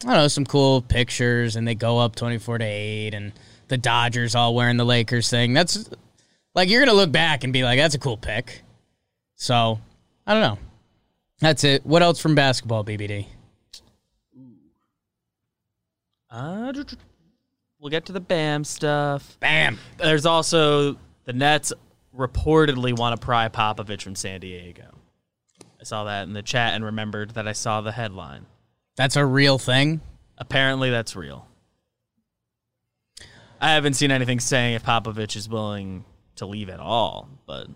I 0.04 0.10
don't 0.10 0.18
know, 0.18 0.28
some 0.28 0.46
cool 0.46 0.82
pictures, 0.82 1.56
and 1.56 1.68
they 1.68 1.74
go 1.76 1.98
up 2.00 2.16
twenty-four 2.16 2.58
to 2.60 2.66
eight, 2.66 3.14
and 3.14 3.34
the 3.68 3.78
Dodgers 3.78 4.36
all 4.36 4.54
wearing 4.56 4.78
the 4.78 4.86
Lakers 4.86 5.30
thing. 5.30 5.54
That's 5.54 5.90
like 6.56 6.70
you're 6.70 6.82
gonna 6.82 6.94
look 6.98 7.12
back 7.12 7.44
and 7.44 7.52
be 7.54 7.64
like, 7.64 7.80
"That's 7.80 7.96
a 7.96 8.00
cool 8.00 8.18
pick." 8.18 8.62
So, 9.36 9.80
I 10.26 10.34
don't 10.34 10.42
know. 10.42 10.58
That's 11.40 11.64
it. 11.64 11.86
What 11.86 12.02
else 12.04 12.20
from 12.20 12.34
basketball, 12.36 12.84
BBD? 12.84 13.28
Uh, 16.30 16.74
we'll 17.80 17.90
get 17.92 18.06
to 18.08 18.12
the 18.12 18.20
Bam 18.20 18.64
stuff. 18.64 19.38
Bam. 19.40 19.78
There's 19.98 20.26
also 20.26 20.98
the 21.26 21.34
Nets 21.34 21.74
reportedly 22.16 22.98
want 22.98 23.20
to 23.20 23.24
pry 23.24 23.48
Popovich 23.50 24.02
from 24.02 24.16
San 24.16 24.40
Diego. 24.40 24.86
I 25.80 25.84
saw 25.84 26.06
that 26.06 26.24
in 26.24 26.34
the 26.34 26.42
chat 26.42 26.74
and 26.74 26.84
remembered 26.84 27.32
that 27.32 27.48
I 27.48 27.54
saw 27.54 27.82
the 27.82 27.92
headline. 27.92 28.46
That's 28.96 29.16
a 29.16 29.26
real 29.26 29.58
thing. 29.60 30.02
Apparently, 30.38 30.90
that's 30.90 31.16
real. 31.16 31.48
I 33.60 33.72
haven't 33.74 33.94
seen 33.94 34.12
anything 34.12 34.40
saying 34.40 34.76
if 34.76 34.84
Popovich 34.84 35.36
is 35.36 35.50
willing 35.50 36.06
to 36.36 36.46
leave 36.46 36.70
at 36.70 36.80
all, 36.80 37.28
but 37.48 37.68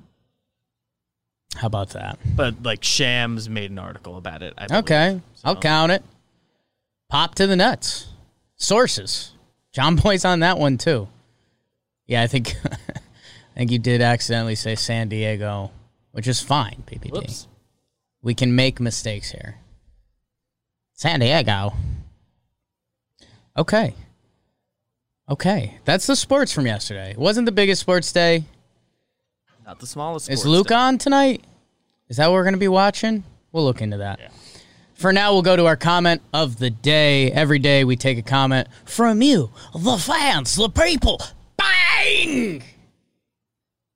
How 1.56 1.68
about 1.68 1.90
that? 1.92 2.20
but 2.36 2.62
like 2.64 2.84
Shams 2.84 3.50
made 3.50 3.72
an 3.72 3.80
article 3.80 4.18
about 4.18 4.42
it. 4.44 4.56
Believe. 4.56 4.72
Okay, 4.72 5.22
So- 5.36 5.42
I'll 5.46 5.56
count 5.56 5.92
it. 5.92 6.04
Pop 7.10 7.36
to 7.36 7.46
the 7.48 7.56
nuts. 7.56 8.08
Sources. 8.56 9.34
John 9.72 9.96
Boy's 9.96 10.26
on 10.26 10.42
that 10.42 10.58
one 10.58 10.78
too. 10.78 11.08
Yeah, 12.06 12.22
I 12.22 12.28
think 12.28 12.56
I 12.66 13.58
think 13.58 13.72
you 13.72 13.80
did 13.80 14.02
accidentally 14.02 14.56
say 14.56 14.76
San 14.76 15.10
Diego, 15.10 15.72
which 16.12 16.28
is 16.28 16.42
fine, 16.42 16.84
BBD. 16.88 17.12
Whoops. 17.12 17.48
We 18.22 18.36
can 18.36 18.56
make 18.56 18.80
mistakes 18.80 19.32
here. 19.32 19.56
San 20.94 21.20
Diego. 21.20 21.74
Okay. 23.58 23.96
Okay. 25.30 25.80
That's 25.86 26.06
the 26.06 26.16
sports 26.16 26.52
from 26.52 26.66
yesterday. 26.66 27.12
It 27.12 27.18
wasn't 27.18 27.46
the 27.46 27.52
biggest 27.52 27.82
sports 27.82 28.12
day. 28.12 28.44
Not 29.66 29.80
the 29.80 29.88
smallest. 29.88 30.30
Is 30.30 30.46
Luke 30.46 30.68
day. 30.68 30.76
on 30.76 30.98
tonight? 30.98 31.44
Is 32.10 32.18
that 32.18 32.28
what 32.28 32.34
we're 32.34 32.44
going 32.44 32.54
to 32.54 32.60
be 32.60 32.68
watching? 32.68 33.24
We'll 33.52 33.64
look 33.64 33.82
into 33.82 33.98
that. 33.98 34.20
Yeah. 34.20 34.30
For 35.02 35.12
now, 35.12 35.34
we'll 35.34 35.42
go 35.42 35.56
to 35.56 35.66
our 35.66 35.76
comment 35.76 36.22
of 36.32 36.60
the 36.60 36.70
day. 36.70 37.32
Every 37.32 37.58
day 37.58 37.84
we 37.84 37.96
take 37.96 38.20
a 38.20 38.22
comment 38.22 38.68
from 38.86 39.24
you, 39.24 39.50
the 39.74 39.98
fans, 39.98 40.56
the 40.56 40.70
people. 40.70 41.20
Bang! 41.58 42.62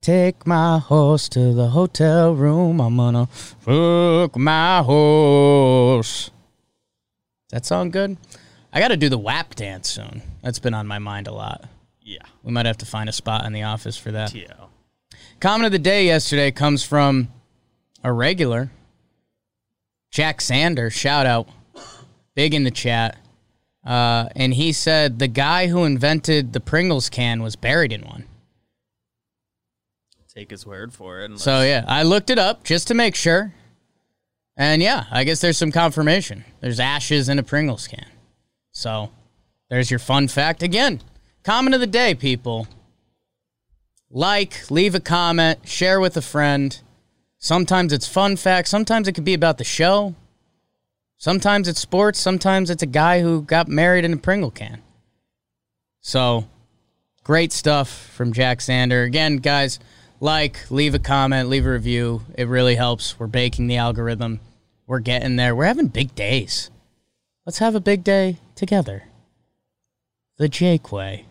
Take 0.02 0.48
my 0.48 0.80
horse 0.80 1.30
to 1.30 1.54
the 1.54 1.68
hotel 1.68 2.34
room. 2.34 2.82
I'm 2.82 2.98
gonna 2.98 3.28
fuck 3.28 4.36
my 4.36 4.82
horse. 4.82 6.32
Does 7.50 7.52
that 7.52 7.66
sound 7.68 7.94
good? 7.94 8.18
I 8.74 8.80
got 8.80 8.88
to 8.88 8.98
do 8.98 9.08
the 9.08 9.20
WAP 9.20 9.54
dance 9.54 9.92
soon. 9.92 10.24
That's 10.42 10.58
been 10.58 10.74
on 10.74 10.88
my 10.88 10.98
mind 10.98 11.28
a 11.28 11.32
lot. 11.32 11.66
Yeah. 12.02 12.18
We 12.42 12.52
might 12.52 12.66
have 12.66 12.80
to 12.80 12.86
find 12.88 13.10
a 13.10 13.14
spot 13.14 13.46
in 13.46 13.54
the 13.54 13.62
office 13.62 13.96
for 13.96 14.12
that. 14.12 14.32
To. 14.32 14.48
Comment 15.40 15.68
of 15.68 15.72
the 15.72 15.78
day 15.78 16.08
yesterday 16.08 16.50
comes 16.50 16.84
from 16.84 17.28
a 18.04 18.12
regular, 18.12 18.72
Jack 20.16 20.40
Sander. 20.40 20.90
Shout 20.90 21.26
out, 21.26 21.50
big 22.36 22.54
in 22.54 22.64
the 22.64 22.72
chat. 22.72 23.18
Uh, 23.86 24.30
and 24.34 24.54
he 24.54 24.72
said 24.72 25.20
the 25.20 25.28
guy 25.28 25.68
who 25.68 25.84
invented 25.84 26.54
the 26.54 26.62
Pringles 26.62 27.10
can 27.10 27.44
was 27.44 27.58
buried 27.58 27.92
in 27.92 28.00
one. 28.00 28.24
Take 30.34 30.52
his 30.52 30.66
word 30.66 30.94
for 30.94 31.20
it. 31.20 31.38
So 31.40 31.62
yeah, 31.64 31.84
I 31.86 32.04
looked 32.04 32.30
it 32.30 32.40
up 32.40 32.64
just 32.64 32.88
to 32.88 32.94
make 32.94 33.14
sure. 33.14 33.54
And 34.56 34.82
yeah, 34.82 35.04
I 35.12 35.26
guess 35.26 35.42
there's 35.42 35.58
some 35.58 35.74
confirmation. 35.74 36.46
There's 36.62 36.80
ashes 36.80 37.28
in 37.28 37.38
a 37.38 37.44
Pringles 37.44 37.86
can. 37.86 38.08
So 38.72 39.12
there's 39.70 39.92
your 39.92 40.00
fun 40.00 40.30
fact. 40.30 40.64
Again, 40.64 41.02
comment 41.44 41.74
of 41.74 41.82
the 41.82 41.88
day, 41.88 42.16
people. 42.16 42.70
Like, 44.10 44.72
leave 44.72 44.96
a 44.96 45.02
comment, 45.02 45.68
share 45.68 46.00
with 46.00 46.16
a 46.16 46.22
friend. 46.22 46.80
Sometimes 47.46 47.94
it's 47.94 48.08
fun 48.08 48.38
facts, 48.38 48.72
sometimes 48.72 49.08
it 49.08 49.12
could 49.12 49.24
be 49.24 49.36
about 49.36 49.60
the 49.60 49.64
show. 49.64 50.16
Sometimes 51.20 51.68
it's 51.68 51.80
sports, 51.80 52.20
sometimes 52.20 52.72
it's 52.72 52.82
a 52.82 52.88
guy 52.88 53.22
who 53.22 53.44
got 53.44 53.68
married 53.68 54.04
in 54.04 54.14
a 54.14 54.18
Pringle 54.18 54.50
can. 54.50 54.82
So, 56.02 56.48
great 57.24 57.52
stuff 57.52 57.88
from 58.16 58.34
Jack 58.34 58.62
Sander. 58.62 59.04
Again, 59.04 59.38
guys, 59.38 59.78
like, 60.20 60.72
leave 60.72 60.96
a 60.96 61.00
comment, 61.00 61.48
leave 61.48 61.68
a 61.68 61.72
review. 61.72 62.24
It 62.36 62.48
really 62.48 62.74
helps. 62.74 63.20
We're 63.20 63.28
baking 63.28 63.68
the 63.68 63.78
algorithm. 63.78 64.40
We're 64.88 64.98
getting 64.98 65.36
there. 65.36 65.56
We're 65.56 65.66
having 65.66 65.90
big 65.90 66.16
days. 66.16 66.72
Let's 67.46 67.60
have 67.60 67.76
a 67.76 67.80
big 67.80 68.04
day 68.04 68.38
together. 68.56 69.04
The 70.38 70.50
Jake 70.50 70.92
way. 70.92 71.28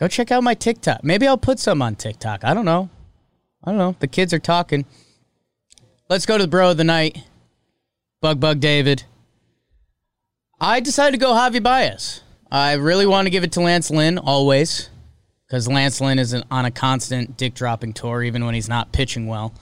Go 0.00 0.08
check 0.08 0.32
out 0.32 0.42
my 0.42 0.54
TikTok. 0.54 1.04
Maybe 1.04 1.28
I'll 1.28 1.38
put 1.38 1.60
some 1.60 1.80
on 1.80 1.94
TikTok. 1.94 2.42
I 2.42 2.52
don't 2.52 2.64
know. 2.64 2.90
I 3.62 3.70
don't 3.70 3.78
know. 3.78 3.96
The 3.98 4.08
kids 4.08 4.32
are 4.32 4.38
talking. 4.38 4.86
Let's 6.08 6.26
go 6.26 6.38
to 6.38 6.44
the 6.44 6.48
bro 6.48 6.70
of 6.70 6.76
the 6.76 6.84
night. 6.84 7.18
Bug 8.20 8.40
Bug 8.40 8.60
David. 8.60 9.04
I 10.60 10.80
decided 10.80 11.12
to 11.12 11.18
go 11.24 11.32
Javi 11.32 11.62
Baez. 11.62 12.22
I 12.50 12.72
really 12.72 13.06
want 13.06 13.26
to 13.26 13.30
give 13.30 13.44
it 13.44 13.52
to 13.52 13.60
Lance 13.60 13.90
Lynn 13.90 14.18
always 14.18 14.90
because 15.46 15.68
Lance 15.68 16.00
Lynn 16.00 16.18
is 16.18 16.34
on 16.50 16.64
a 16.64 16.70
constant 16.70 17.36
dick 17.36 17.54
dropping 17.54 17.92
tour 17.92 18.22
even 18.22 18.44
when 18.44 18.54
he's 18.54 18.68
not 18.68 18.92
pitching 18.92 19.26
well. 19.26 19.54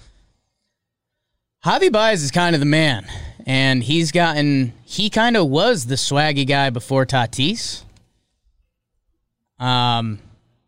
Javi 1.65 1.91
Baez 1.91 2.23
is 2.23 2.31
kind 2.31 2.55
of 2.55 2.61
the 2.61 2.67
man, 2.67 3.05
and 3.47 3.83
he's 3.83 4.13
gotten, 4.13 4.73
he 4.85 5.11
kind 5.11 5.37
of 5.37 5.49
was 5.49 5.87
the 5.87 5.97
swaggy 5.97 6.47
guy 6.47 6.71
before 6.71 7.05
Tatis. 7.05 7.83
Um, 9.59 10.21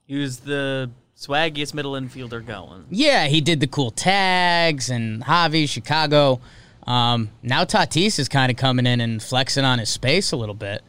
He 0.07 0.16
was 0.16 0.40
the 0.40 0.90
swaggiest 1.20 1.74
middle 1.74 1.92
infielder 1.92 2.44
going. 2.44 2.87
yeah, 2.90 3.26
he 3.26 3.42
did 3.42 3.61
the 3.61 3.66
cool 3.66 3.90
tags 3.90 4.88
and 4.88 5.22
Javi, 5.22 5.68
Chicago. 5.68 6.40
Um, 6.87 7.28
now 7.42 7.64
Tatis 7.64 8.18
is 8.18 8.28
kind 8.28 8.50
of 8.50 8.56
coming 8.56 8.87
in 8.87 9.00
and 9.02 9.22
flexing 9.22 9.64
on 9.64 9.78
his 9.78 9.90
space 9.90 10.33
a 10.33 10.37
little 10.37 10.54
bit. 10.54 10.83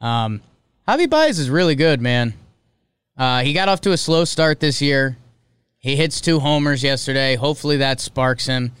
Um, 0.00 0.40
Javi 0.88 1.08
Baez 1.08 1.38
is 1.38 1.50
really 1.50 1.74
good, 1.74 2.00
man. 2.00 2.32
Uh, 3.16 3.42
he 3.42 3.52
got 3.52 3.68
off 3.68 3.82
to 3.82 3.92
a 3.92 3.96
slow 3.98 4.24
start 4.24 4.58
this 4.58 4.80
year. 4.80 5.18
He 5.76 5.96
hits 5.96 6.20
two 6.20 6.40
homers 6.40 6.82
yesterday. 6.82 7.36
Hopefully 7.36 7.76
that 7.76 8.00
sparks 8.00 8.46
him. 8.46 8.72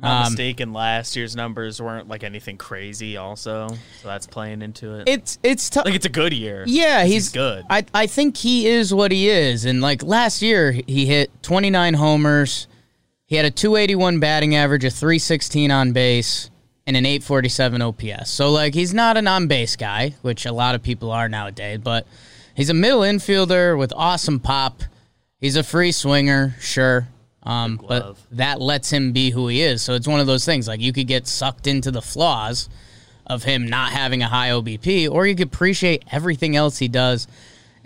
Not 0.00 0.26
Um, 0.26 0.32
mistaken, 0.32 0.72
last 0.72 1.16
year's 1.16 1.34
numbers 1.34 1.82
weren't 1.82 2.06
like 2.08 2.22
anything 2.22 2.56
crazy. 2.56 3.16
Also, 3.16 3.68
so 4.00 4.08
that's 4.08 4.26
playing 4.26 4.62
into 4.62 4.94
it. 4.94 5.08
It's 5.08 5.38
it's 5.42 5.68
tough. 5.68 5.86
like 5.86 5.94
it's 5.94 6.06
a 6.06 6.10
good 6.10 6.32
year. 6.32 6.64
Yeah, 6.68 7.00
'cause 7.02 7.10
he's, 7.10 7.28
good. 7.30 7.64
I 7.68 7.84
I 7.92 8.06
think 8.06 8.36
he 8.36 8.68
is 8.68 8.94
what 8.94 9.10
he 9.10 9.28
is. 9.28 9.64
And 9.64 9.80
like 9.80 10.02
last 10.04 10.40
year, 10.40 10.70
he 10.86 11.06
hit 11.06 11.30
29 11.42 11.94
homers. 11.94 12.68
He 13.26 13.34
had 13.36 13.44
a 13.44 13.50
281 13.50 14.20
batting 14.20 14.54
average, 14.54 14.84
a 14.84 14.90
316 14.90 15.70
on 15.72 15.92
base, 15.92 16.48
and 16.86 16.96
an 16.96 17.04
847 17.04 17.82
OPS. 17.82 18.30
So 18.30 18.50
like 18.50 18.74
he's 18.74 18.94
not 18.94 19.16
an 19.16 19.26
on 19.26 19.48
base 19.48 19.74
guy, 19.74 20.14
which 20.22 20.46
a 20.46 20.52
lot 20.52 20.74
of 20.76 20.82
people 20.82 21.10
are 21.10 21.28
nowadays, 21.28 21.80
but 21.82 22.06
he's 22.54 22.70
a 22.70 22.74
middle 22.74 23.00
infielder 23.00 23.76
with 23.76 23.92
awesome 23.96 24.38
pop. 24.38 24.82
He's 25.40 25.56
a 25.56 25.62
free 25.64 25.90
swinger, 25.92 26.54
sure. 26.60 27.08
Um, 27.48 27.80
but 27.88 28.18
that 28.32 28.60
lets 28.60 28.90
him 28.92 29.12
be 29.12 29.30
who 29.30 29.48
he 29.48 29.62
is. 29.62 29.80
So 29.80 29.94
it's 29.94 30.06
one 30.06 30.20
of 30.20 30.26
those 30.26 30.44
things 30.44 30.68
like 30.68 30.82
you 30.82 30.92
could 30.92 31.06
get 31.06 31.26
sucked 31.26 31.66
into 31.66 31.90
the 31.90 32.02
flaws 32.02 32.68
of 33.26 33.44
him 33.44 33.66
not 33.66 33.90
having 33.92 34.22
a 34.22 34.28
high 34.28 34.50
OBP, 34.50 35.10
or 35.10 35.26
you 35.26 35.34
could 35.34 35.46
appreciate 35.48 36.04
everything 36.12 36.56
else 36.56 36.76
he 36.76 36.88
does. 36.88 37.26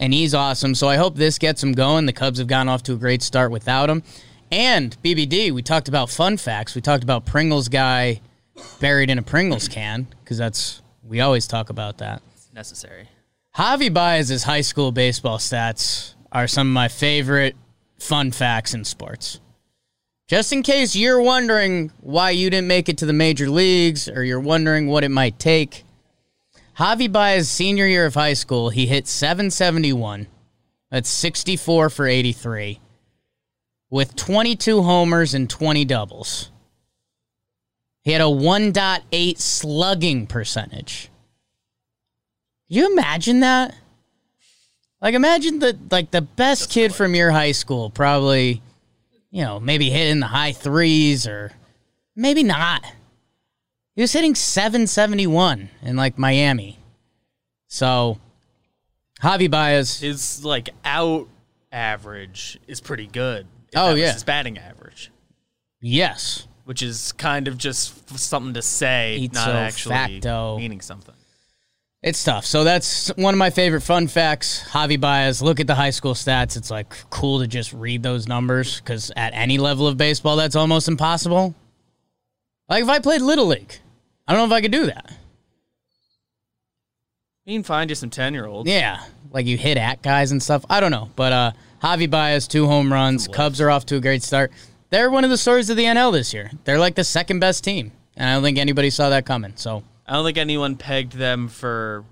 And 0.01 0.12
he's 0.12 0.35
awesome. 0.35 0.75
So 0.75 0.88
I 0.88 0.96
hope 0.96 1.14
this 1.14 1.38
gets 1.38 1.62
him 1.62 1.72
going. 1.75 2.07
The 2.07 2.12
Cubs 2.12 2.40
have 2.40 2.48
gone 2.48 2.68
off 2.68 2.83
to 2.85 2.94
a 2.94 2.96
great 2.96 3.22
start 3.22 3.53
without 3.53 3.88
him. 3.88 4.03
And 4.51 5.01
BBD, 5.01 5.53
we 5.53 5.62
talked 5.62 5.87
about 5.87 6.11
fun 6.11 6.38
facts. 6.38 6.75
We 6.75 6.81
talked 6.81 7.05
about 7.05 7.25
Pringles 7.25 7.68
guy 7.68 8.20
buried 8.81 9.11
in 9.11 9.18
a 9.18 9.22
Pringles 9.22 9.68
can 9.68 10.09
because 10.25 10.38
that's 10.38 10.83
we 11.05 11.20
always 11.20 11.46
talk 11.46 11.70
about 11.70 11.98
that. 11.98 12.20
It's 12.33 12.53
necessary. 12.53 13.09
Javi 13.57 13.94
Baez's 13.94 14.42
high 14.42 14.61
school 14.62 14.90
baseball 14.90 15.38
stats 15.38 16.14
are 16.33 16.48
some 16.48 16.66
of 16.66 16.72
my 16.72 16.88
favorite 16.88 17.55
fun 18.01 18.33
facts 18.33 18.75
in 18.75 18.85
sports. 18.85 19.38
Just 20.33 20.51
in 20.51 20.62
case 20.62 20.97
you're 20.97 21.21
wondering 21.21 21.92
why 22.01 22.31
you 22.31 22.49
didn't 22.49 22.66
make 22.66 22.88
it 22.88 22.97
to 22.97 23.05
the 23.05 23.12
major 23.12 23.51
leagues 23.51 24.09
or 24.09 24.25
you're 24.25 24.40
wondering 24.40 24.87
what 24.87 25.05
it 25.05 25.11
might 25.11 25.38
take, 25.38 25.85
Javi 26.79 27.12
Baez 27.12 27.51
senior 27.51 27.87
year 27.87 28.07
of 28.07 28.14
high 28.14 28.33
school, 28.33 28.71
he 28.71 28.87
hit 28.87 29.07
771. 29.07 30.27
That's 30.90 31.11
64 31.11 31.90
for 31.90 32.07
83 32.07 32.81
with 33.90 34.16
22 34.16 34.81
homers 34.81 35.35
and 35.35 35.51
20 35.51 35.85
doubles. 35.85 36.51
He 38.01 38.12
had 38.12 38.23
a 38.23 38.25
1.8 38.25 39.38
slugging 39.38 40.27
percentage. 40.27 41.11
You 42.68 42.90
imagine 42.90 43.40
that? 43.40 43.75
Like 45.03 45.12
imagine 45.12 45.59
the 45.59 45.77
like 45.90 46.11
the 46.11 46.23
best 46.23 46.71
kid 46.71 46.95
from 46.95 47.14
your 47.14 47.33
high 47.33 47.53
school 47.53 47.90
probably, 47.90 48.62
you 49.33 49.42
know, 49.42 49.59
maybe 49.59 49.90
hitting 49.90 50.21
the 50.21 50.27
high 50.27 50.53
threes 50.53 51.27
or 51.27 51.51
maybe 52.14 52.45
not. 52.45 52.85
He 53.97 54.03
was 54.03 54.12
hitting 54.12 54.35
771 54.35 55.71
in 55.83 55.97
like 55.97 56.18
Miami. 56.18 56.79
So 57.66 58.18
Javi 59.21 59.51
Baez, 59.51 60.01
His 60.01 60.45
like 60.45 60.71
out 60.85 61.29
average 61.73 62.61
is 62.68 62.81
pretty 62.81 63.07
good. 63.07 63.47
Oh, 63.75 63.95
yeah. 63.95 64.12
his 64.12 64.23
batting 64.23 64.59
average, 64.59 65.11
yes. 65.81 66.47
which 66.64 66.83
is 66.83 67.12
kind 67.12 67.49
of 67.49 67.57
just 67.57 68.18
something 68.18 68.53
to 68.53 68.61
say, 68.62 69.18
Ipso 69.23 69.35
not 69.35 69.57
actually 69.57 69.95
facto. 69.95 70.59
meaning 70.59 70.83
something. 70.83 71.14
It's 72.03 72.25
tough. 72.25 72.45
So 72.45 72.65
that's 72.65 73.09
one 73.15 73.33
of 73.33 73.38
my 73.38 73.51
favorite 73.51 73.83
fun 73.83 74.09
facts. 74.09 74.65
Javi 74.71 74.99
Baez, 75.01 75.41
look 75.41 75.61
at 75.61 75.69
the 75.69 75.77
high 75.77 75.91
school 75.91 76.15
stats. 76.15 76.57
It's 76.57 76.71
like 76.71 76.93
cool 77.11 77.38
to 77.41 77.47
just 77.47 77.73
read 77.73 78.03
those 78.03 78.27
numbers 78.27 78.81
because 78.81 79.12
at 79.15 79.33
any 79.35 79.57
level 79.57 79.87
of 79.87 79.97
baseball, 79.97 80.37
that's 80.37 80.57
almost 80.57 80.88
impossible. 80.88 81.55
Like 82.69 82.83
if 82.83 82.88
I 82.88 82.99
played 82.99 83.21
Little 83.23 83.47
League, 83.47 83.79
I 84.27 84.33
don't 84.33 84.49
know 84.49 84.55
if 84.55 84.59
I 84.59 84.62
could 84.62 84.73
do 84.73 84.87
that. 84.87 85.12
You 87.45 87.57
can 87.57 87.62
find 87.62 87.88
you 87.88 87.95
some 87.95 88.11
ten 88.11 88.35
year 88.35 88.47
olds. 88.47 88.69
Yeah, 88.69 89.03
like 89.31 89.47
you 89.47 89.57
hit 89.57 89.77
at 89.77 90.03
guys 90.03 90.33
and 90.33 90.43
stuff. 90.43 90.65
I 90.69 90.81
don't 90.81 90.93
know. 90.93 91.11
But 91.15 91.33
uh, 91.33 91.53
Javi 91.83 92.11
Baez, 92.11 92.49
two 92.49 92.67
home 92.67 92.93
runs. 92.93 93.29
Cubs 93.29 93.61
are 93.61 93.71
off 93.71 93.87
to 93.87 93.97
a 93.97 94.01
great 94.01 94.23
start. 94.25 94.51
They're 94.91 95.11
one 95.11 95.23
of 95.25 95.31
the 95.31 95.38
stories 95.38 95.71
of 95.71 95.77
the 95.77 95.85
NL 95.85 96.12
this 96.12 96.35
year. 96.35 96.51
They're 96.65 96.79
like 96.79 96.97
the 96.97 97.05
second 97.05 97.38
best 97.38 97.62
team. 97.62 97.93
And 98.17 98.29
I 98.29 98.35
don't 98.35 98.43
think 98.43 98.59
anybody 98.59 98.91
saw 98.91 99.09
that 99.09 99.25
coming. 99.25 99.55
So 99.57 99.83
I 100.07 100.15
don't 100.15 100.25
think 100.25 100.38
anyone 100.38 100.77
pegged 100.77 101.12
them 101.12 101.49
for 101.49 102.05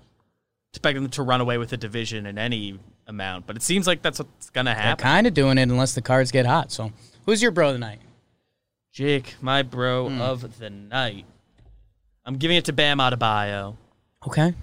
expecting 0.71 1.03
them 1.03 1.11
to 1.11 1.23
run 1.23 1.41
away 1.41 1.57
with 1.57 1.69
the 1.69 1.77
division 1.77 2.25
in 2.25 2.37
any 2.37 2.79
amount, 3.07 3.45
but 3.47 3.55
it 3.57 3.61
seems 3.61 3.87
like 3.87 4.01
that's 4.01 4.19
what's 4.19 4.49
gonna 4.49 4.73
happen. 4.73 5.03
they're 5.03 5.11
kind 5.13 5.27
of 5.27 5.33
doing 5.33 5.57
it 5.57 5.63
unless 5.63 5.93
the 5.95 6.01
cards 6.01 6.31
get 6.31 6.45
hot. 6.45 6.71
So 6.71 6.91
who's 7.25 7.41
your 7.41 7.51
bro 7.51 7.73
tonight? 7.73 7.99
Jake, 8.93 9.35
my 9.41 9.61
bro 9.63 10.09
Hmm. 10.09 10.21
of 10.21 10.59
the 10.59 10.69
night. 10.69 11.25
I'm 12.25 12.37
giving 12.37 12.57
it 12.57 12.65
to 12.65 12.73
Bam 12.73 12.99
Adebayo. 12.99 13.75
Okay. 14.27 14.53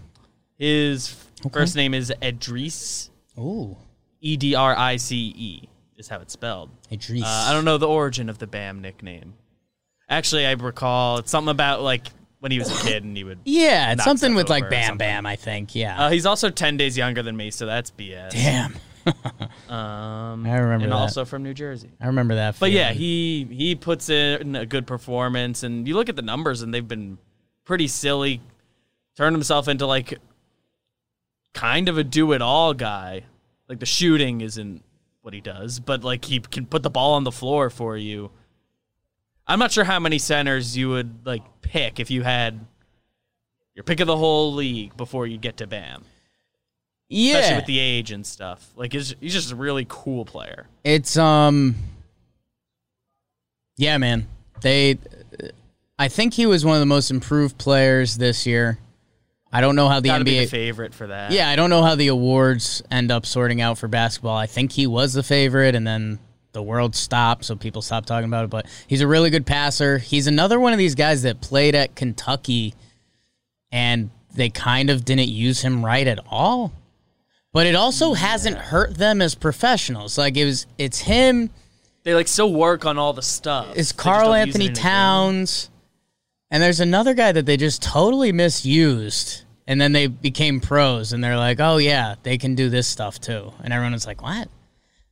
His 0.59 1.15
first 1.53 1.77
name 1.77 1.93
is 1.95 2.13
Edrice. 2.23 3.11
Ooh. 3.39 3.77
E 4.21 4.37
D 4.37 4.55
R 4.55 4.77
I 4.77 4.97
C 4.97 5.33
E 5.37 5.69
is 5.97 6.09
how 6.09 6.19
it's 6.21 6.33
spelled. 6.33 6.71
Idris. 6.91 7.23
Uh, 7.25 7.27
I 7.49 7.53
don't 7.53 7.65
know 7.65 7.79
the 7.79 7.89
origin 7.89 8.29
of 8.29 8.39
the 8.39 8.47
Bam 8.47 8.81
nickname. 8.81 9.35
Actually, 10.09 10.47
I 10.47 10.53
recall 10.53 11.19
it's 11.19 11.31
something 11.31 11.51
about 11.51 11.83
like 11.83 12.09
when 12.41 12.53
he 12.53 12.59
was 12.59 12.71
a 12.71 12.85
kid 12.87 13.05
and 13.05 13.17
he 13.17 13.25
would. 13.25 13.39
Yeah, 13.45 13.93
it's 13.93 13.99
knock 13.99 14.05
something 14.05 14.33
stuff 14.33 14.37
with 14.37 14.51
like 14.51 14.65
over 14.65 14.69
or 14.69 14.71
Bam 14.71 14.87
something. 14.87 14.99
Bam, 14.99 15.27
I 15.27 15.37
think. 15.37 15.75
Yeah. 15.75 16.07
Uh, 16.07 16.11
he's 16.11 16.27
also 16.27 16.51
ten 16.51 16.77
days 16.77 16.97
younger 16.97 17.23
than 17.23 17.37
me, 17.37 17.51
so 17.51 17.67
that's 17.67 17.91
BS. 17.91 18.31
Damn. 18.31 18.75
Um, 19.69 20.47
I 20.47 20.57
remember 20.57 20.85
and 20.85 20.93
that. 20.93 20.97
also 20.97 21.25
from 21.25 21.43
New 21.43 21.53
Jersey. 21.55 21.91
I 22.01 22.07
remember 22.07 22.37
that. 22.37 22.57
But 22.59 22.73
yeah, 22.73 22.89
feeling. 22.93 22.99
he 22.99 23.49
he 23.51 23.75
puts 23.75 24.09
in 24.09 24.57
a 24.57 24.65
good 24.67 24.87
performance, 24.87 25.63
and 25.63 25.87
you 25.87 25.95
look 25.95 26.09
at 26.09 26.17
the 26.17 26.23
numbers, 26.23 26.63
and 26.63 26.73
they've 26.73 26.87
been 26.87 27.19
pretty 27.65 27.87
silly. 27.89 28.41
Turned 29.17 29.35
himself 29.35 29.69
into 29.69 29.87
like 29.87 30.19
kind 31.55 31.89
of 31.89 31.99
a 31.99 32.05
do-it-all 32.05 32.75
guy. 32.75 33.25
Like 33.69 33.79
the 33.81 33.87
shooting 33.87 34.41
isn't 34.41 34.83
what 35.23 35.35
he 35.35 35.41
does, 35.41 35.81
but 35.81 36.05
like 36.05 36.25
he 36.25 36.41
can 36.41 36.65
put 36.67 36.83
the 36.83 36.91
ball 36.91 37.15
on 37.15 37.25
the 37.25 37.33
floor 37.33 37.69
for 37.69 37.97
you. 37.97 38.31
I'm 39.49 39.59
not 39.59 39.73
sure 39.73 39.85
how 39.85 39.99
many 39.99 40.19
centers 40.19 40.77
you 40.77 40.91
would 40.91 41.27
like 41.27 41.43
pick 41.63 41.99
if 42.01 42.11
you 42.11 42.23
had 42.23 42.61
your 43.75 43.83
pick 43.85 44.01
of 44.01 44.07
the 44.07 44.17
whole 44.17 44.53
league 44.55 44.97
before 44.97 45.27
you 45.27 45.39
get 45.39 45.57
to 45.59 45.67
Bam, 45.67 46.05
Yeah, 47.09 47.39
especially 47.39 47.57
with 47.57 47.67
the 47.67 47.79
age 47.79 48.11
and 48.11 48.27
stuff. 48.27 48.69
Like 48.77 48.93
he's, 48.93 49.15
he's 49.21 49.33
just 49.33 49.53
a 49.53 49.57
really 49.57 49.87
cool 49.89 50.25
player. 50.25 50.67
It's 50.85 51.17
um. 51.17 51.77
Yeah, 53.77 53.97
man. 53.99 54.27
They, 54.61 54.99
I 55.99 56.09
think 56.09 56.35
he 56.35 56.47
was 56.47 56.65
one 56.65 56.75
of 56.75 56.81
the 56.81 56.87
most 56.87 57.11
improved 57.13 57.57
players 57.59 58.17
this 58.17 58.45
year. 58.45 58.79
I 59.53 59.61
don't 59.61 59.77
know 59.77 59.89
how 59.89 60.01
the 60.01 60.09
Got 60.09 60.19
to 60.19 60.25
be 60.25 60.33
NBA. 60.33 60.41
the 60.41 60.47
favorite 60.47 60.95
for 60.95 61.07
that. 61.07 61.31
yeah, 61.31 61.49
I 61.49 61.57
don't 61.57 61.71
know 61.71 61.83
how 61.83 61.95
the 61.95 62.09
awards 62.09 62.83
end 62.91 63.11
up 63.13 63.25
sorting 63.25 63.61
out 63.63 63.79
for 63.79 63.87
basketball. 63.89 64.37
I 64.37 64.47
think 64.47 64.73
he 64.73 64.87
was 64.87 65.15
the 65.15 65.23
favorite, 65.23 65.75
and 65.77 65.87
then 65.87 66.19
the 66.59 66.63
world 66.63 66.97
stopped, 66.97 67.45
so 67.45 67.55
people 67.55 67.83
stopped 67.83 68.09
talking 68.09 68.29
about 68.29 68.45
it. 68.45 68.51
But 68.51 68.67
he's 68.89 69.01
a 69.01 69.07
really 69.07 69.31
good 69.31 69.47
passer. 69.47 69.99
He's 69.99 70.27
another 70.27 70.59
one 70.59 70.73
of 70.73 70.79
these 70.79 70.97
guys 70.97 71.23
that 71.23 71.41
played 71.41 71.77
at 71.77 71.95
Kentucky, 71.95 72.75
and 73.71 74.11
they 74.35 74.51
kind 74.51 74.91
of 74.91 75.05
didn't 75.05 75.29
use 75.29 75.61
him 75.63 75.85
right 75.85 76.07
at 76.07 76.19
all. 76.29 76.73
But 77.53 77.69
it 77.69 77.77
also 77.77 78.15
hasn't 78.15 78.59
hurt 78.59 78.97
them 78.97 79.23
as 79.23 79.37
professionals. 79.37 80.19
Like 80.19 80.37
it 80.37 80.45
was, 80.45 80.67
it's 80.79 80.99
him. 80.99 81.51
They 82.03 82.13
like 82.13 82.27
still 82.27 82.53
work 82.53 82.85
on 82.85 82.99
all 82.99 83.13
the 83.13 83.23
stuff. 83.23 83.69
It's 83.77 83.93
Karl 83.93 84.35
Anthony 84.35 84.67
in 84.67 84.73
a 84.73 84.75
game. 84.75 84.83
Towns, 84.83 85.71
and 86.51 86.61
there's 86.61 86.81
another 86.81 87.15
guy 87.15 87.31
that 87.31 87.47
they 87.47 87.57
just 87.57 87.83
totally 87.83 88.33
misused, 88.33 89.43
and 89.69 89.81
then 89.81 89.93
they 89.93 90.09
became 90.09 90.59
pros, 90.59 91.13
and 91.13 91.23
they're 91.23 91.37
like, 91.37 91.61
oh 91.61 91.77
yeah, 91.77 92.17
they 92.25 92.37
can 92.37 92.57
do 92.57 92.69
this 92.69 92.89
stuff 92.89 93.21
too, 93.21 93.53
and 93.63 93.73
everyone 93.73 93.93
was 93.93 94.09
like, 94.09 94.23
what? 94.23 94.49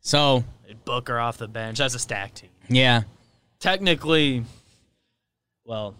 So 0.00 0.44
Booker 0.86 1.18
off 1.18 1.36
the 1.36 1.48
bench. 1.48 1.76
That's 1.78 1.94
a 1.94 1.98
stack 1.98 2.32
team. 2.32 2.48
yeah, 2.70 3.02
Technically, 3.60 4.44
well, 5.66 5.94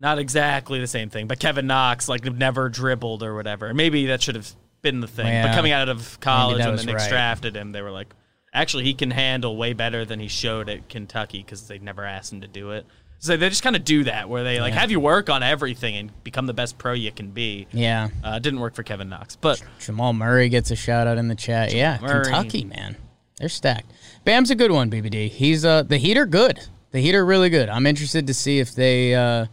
not 0.00 0.18
exactly 0.18 0.78
the 0.78 0.86
same 0.86 1.10
thing. 1.10 1.26
But 1.26 1.40
Kevin 1.40 1.66
Knox 1.66 2.08
like 2.08 2.24
never 2.24 2.68
dribbled 2.68 3.22
or 3.24 3.34
whatever. 3.34 3.74
Maybe 3.74 4.06
that 4.06 4.22
should 4.22 4.34
have 4.36 4.50
been 4.82 5.00
the 5.00 5.06
thing. 5.08 5.26
Yeah. 5.26 5.48
But 5.48 5.54
coming 5.56 5.72
out 5.72 5.88
of 5.88 6.18
college 6.20 6.58
when 6.64 6.76
the 6.76 6.84
Knicks 6.84 7.04
right. 7.04 7.10
drafted 7.10 7.56
him, 7.56 7.72
they 7.72 7.80
were 7.82 7.90
like, 7.90 8.12
actually, 8.52 8.84
he 8.84 8.94
can 8.94 9.10
handle 9.10 9.56
way 9.56 9.72
better 9.72 10.04
than 10.04 10.20
he 10.20 10.28
showed 10.28 10.68
at 10.68 10.88
Kentucky 10.88 11.38
because 11.38 11.66
they 11.68 11.78
never 11.78 12.04
asked 12.04 12.32
him 12.32 12.42
to 12.42 12.48
do 12.48 12.72
it. 12.72 12.84
So 13.20 13.36
they 13.38 13.48
just 13.48 13.62
kind 13.62 13.76
of 13.76 13.84
do 13.84 14.04
that 14.04 14.28
where 14.28 14.44
they 14.44 14.60
like 14.60 14.74
Yeah. 14.74 14.80
have 14.80 14.90
you 14.90 15.00
work 15.00 15.30
on 15.30 15.42
everything 15.42 15.96
and 15.96 16.24
become 16.24 16.44
the 16.44 16.52
best 16.52 16.76
pro 16.76 16.92
you 16.92 17.10
can 17.10 17.30
be. 17.30 17.66
yeah. 17.72 18.08
Uh, 18.22 18.38
didn't 18.38 18.60
work 18.60 18.74
for 18.74 18.82
Kevin 18.82 19.08
Knox, 19.08 19.36
but 19.36 19.62
Jamal 19.78 20.12
Murray 20.12 20.50
gets 20.50 20.70
a 20.70 20.76
shout 20.76 21.06
out 21.06 21.16
in 21.16 21.28
the 21.28 21.34
chat. 21.34 21.72
yeah, 21.72 21.98
Murray. 22.02 22.24
Kentucky 22.24 22.64
man, 22.64 22.96
they're 23.44 23.50
stacked. 23.50 23.92
Bam's 24.24 24.50
a 24.50 24.54
good 24.54 24.70
one, 24.70 24.90
BBD. 24.90 25.28
He's 25.28 25.66
uh 25.66 25.82
the 25.82 25.98
Heat 25.98 26.16
are 26.16 26.24
good. 26.24 26.60
The 26.92 27.00
Heat 27.00 27.14
are 27.14 27.26
really 27.26 27.50
good. 27.50 27.68
I'm 27.68 27.86
interested 27.86 28.26
to 28.26 28.32
see 28.32 28.58
if 28.58 28.74
they 28.74 29.14
uh 29.14 29.46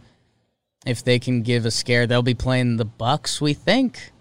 if 0.86 1.04
they 1.04 1.18
can 1.18 1.42
give 1.42 1.66
a 1.66 1.70
scare. 1.70 2.06
They'll 2.06 2.22
be 2.22 2.32
playing 2.32 2.78
the 2.78 2.86
Bucks. 2.86 3.38
We 3.38 3.52
think. 3.52 4.12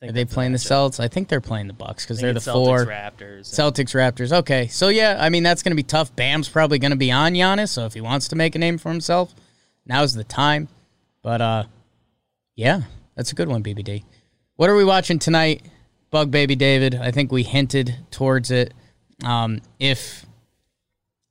Are 0.00 0.12
they 0.12 0.24
playing 0.24 0.52
the 0.52 0.58
Celtics? 0.58 1.00
I 1.00 1.08
think 1.08 1.26
they're 1.26 1.40
playing 1.40 1.66
the 1.66 1.72
Bucks 1.72 2.04
because 2.04 2.20
they're 2.20 2.32
the 2.32 2.36
it's 2.36 2.46
four. 2.46 2.86
Celtics, 2.86 3.18
Raptors. 3.18 3.40
Celtics, 3.40 3.94
Raptors. 3.94 4.32
Okay, 4.32 4.68
so 4.68 4.88
yeah, 4.88 5.18
I 5.20 5.28
mean 5.28 5.42
that's 5.42 5.64
going 5.64 5.72
to 5.72 5.76
be 5.76 5.82
tough. 5.82 6.14
Bam's 6.14 6.48
probably 6.48 6.78
going 6.78 6.92
to 6.92 6.96
be 6.96 7.10
on 7.10 7.32
Giannis, 7.32 7.70
so 7.70 7.86
if 7.86 7.94
he 7.94 8.00
wants 8.00 8.28
to 8.28 8.36
make 8.36 8.54
a 8.54 8.60
name 8.60 8.78
for 8.78 8.90
himself, 8.90 9.34
now's 9.86 10.14
the 10.14 10.24
time. 10.24 10.68
But 11.20 11.40
uh, 11.40 11.64
yeah, 12.54 12.82
that's 13.16 13.32
a 13.32 13.34
good 13.34 13.48
one, 13.48 13.64
BBD. 13.64 14.04
What 14.54 14.70
are 14.70 14.76
we 14.76 14.84
watching 14.84 15.18
tonight, 15.18 15.66
Bug 16.12 16.30
Baby 16.30 16.54
David? 16.54 16.94
I 16.94 17.10
think 17.10 17.32
we 17.32 17.42
hinted 17.42 17.96
towards 18.12 18.52
it. 18.52 18.72
Um, 19.24 19.60
if 19.78 20.26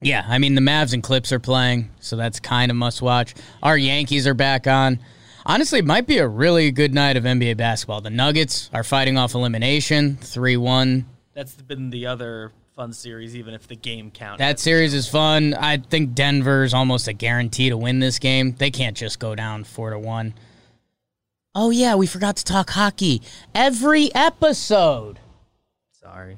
Yeah, 0.02 0.26
I 0.28 0.38
mean 0.38 0.56
the 0.56 0.62
Mavs 0.62 0.94
and 0.94 1.04
Clips 1.04 1.32
are 1.32 1.40
playing, 1.40 1.90
so 2.00 2.16
that's 2.16 2.40
kind 2.40 2.72
of 2.72 2.78
must 2.78 3.02
watch. 3.02 3.36
Our 3.62 3.78
Yankees 3.78 4.28
are 4.28 4.34
back 4.34 4.68
on. 4.68 5.00
Honestly, 5.46 5.80
it 5.80 5.86
might 5.86 6.06
be 6.06 6.20
a 6.20 6.28
really 6.28 6.72
good 6.72 6.94
night 6.94 7.18
of 7.18 7.24
NBA 7.24 7.58
basketball. 7.58 8.02
The 8.02 8.10
Nuggets 8.10 8.70
are 8.74 8.84
fighting 8.84 9.18
off 9.18 9.34
elimination, 9.34 10.18
three 10.18 10.58
one. 10.58 11.06
That's 11.34 11.56
been 11.56 11.90
the 11.90 12.06
other 12.06 12.52
fun 12.76 12.94
series, 12.94 13.36
even 13.36 13.54
if 13.54 13.68
the 13.68 13.76
game 13.76 14.12
counts. 14.12 14.40
That 14.40 14.60
series 14.60 14.94
is 14.94 15.08
fun. 15.08 15.54
I 15.54 15.78
think 15.78 16.14
Denver's 16.14 16.74
almost 16.74 17.08
a 17.08 17.14
guarantee 17.14 17.70
to 17.70 17.78
win 17.78 18.00
this 18.00 18.20
game. 18.20 18.56
They 18.58 18.72
can't 18.72 18.96
just 18.96 19.20
go 19.20 19.36
down 19.36 19.64
four 19.64 19.90
to 19.90 20.00
one. 20.00 20.34
Oh 21.56 21.72
yeah, 21.72 21.96
we 21.96 22.08
forgot 22.08 22.38
to 22.38 22.46
talk 22.46 22.70
hockey. 22.70 23.22
Every 23.54 24.14
episode. 24.16 25.20
Sorry. 25.92 26.38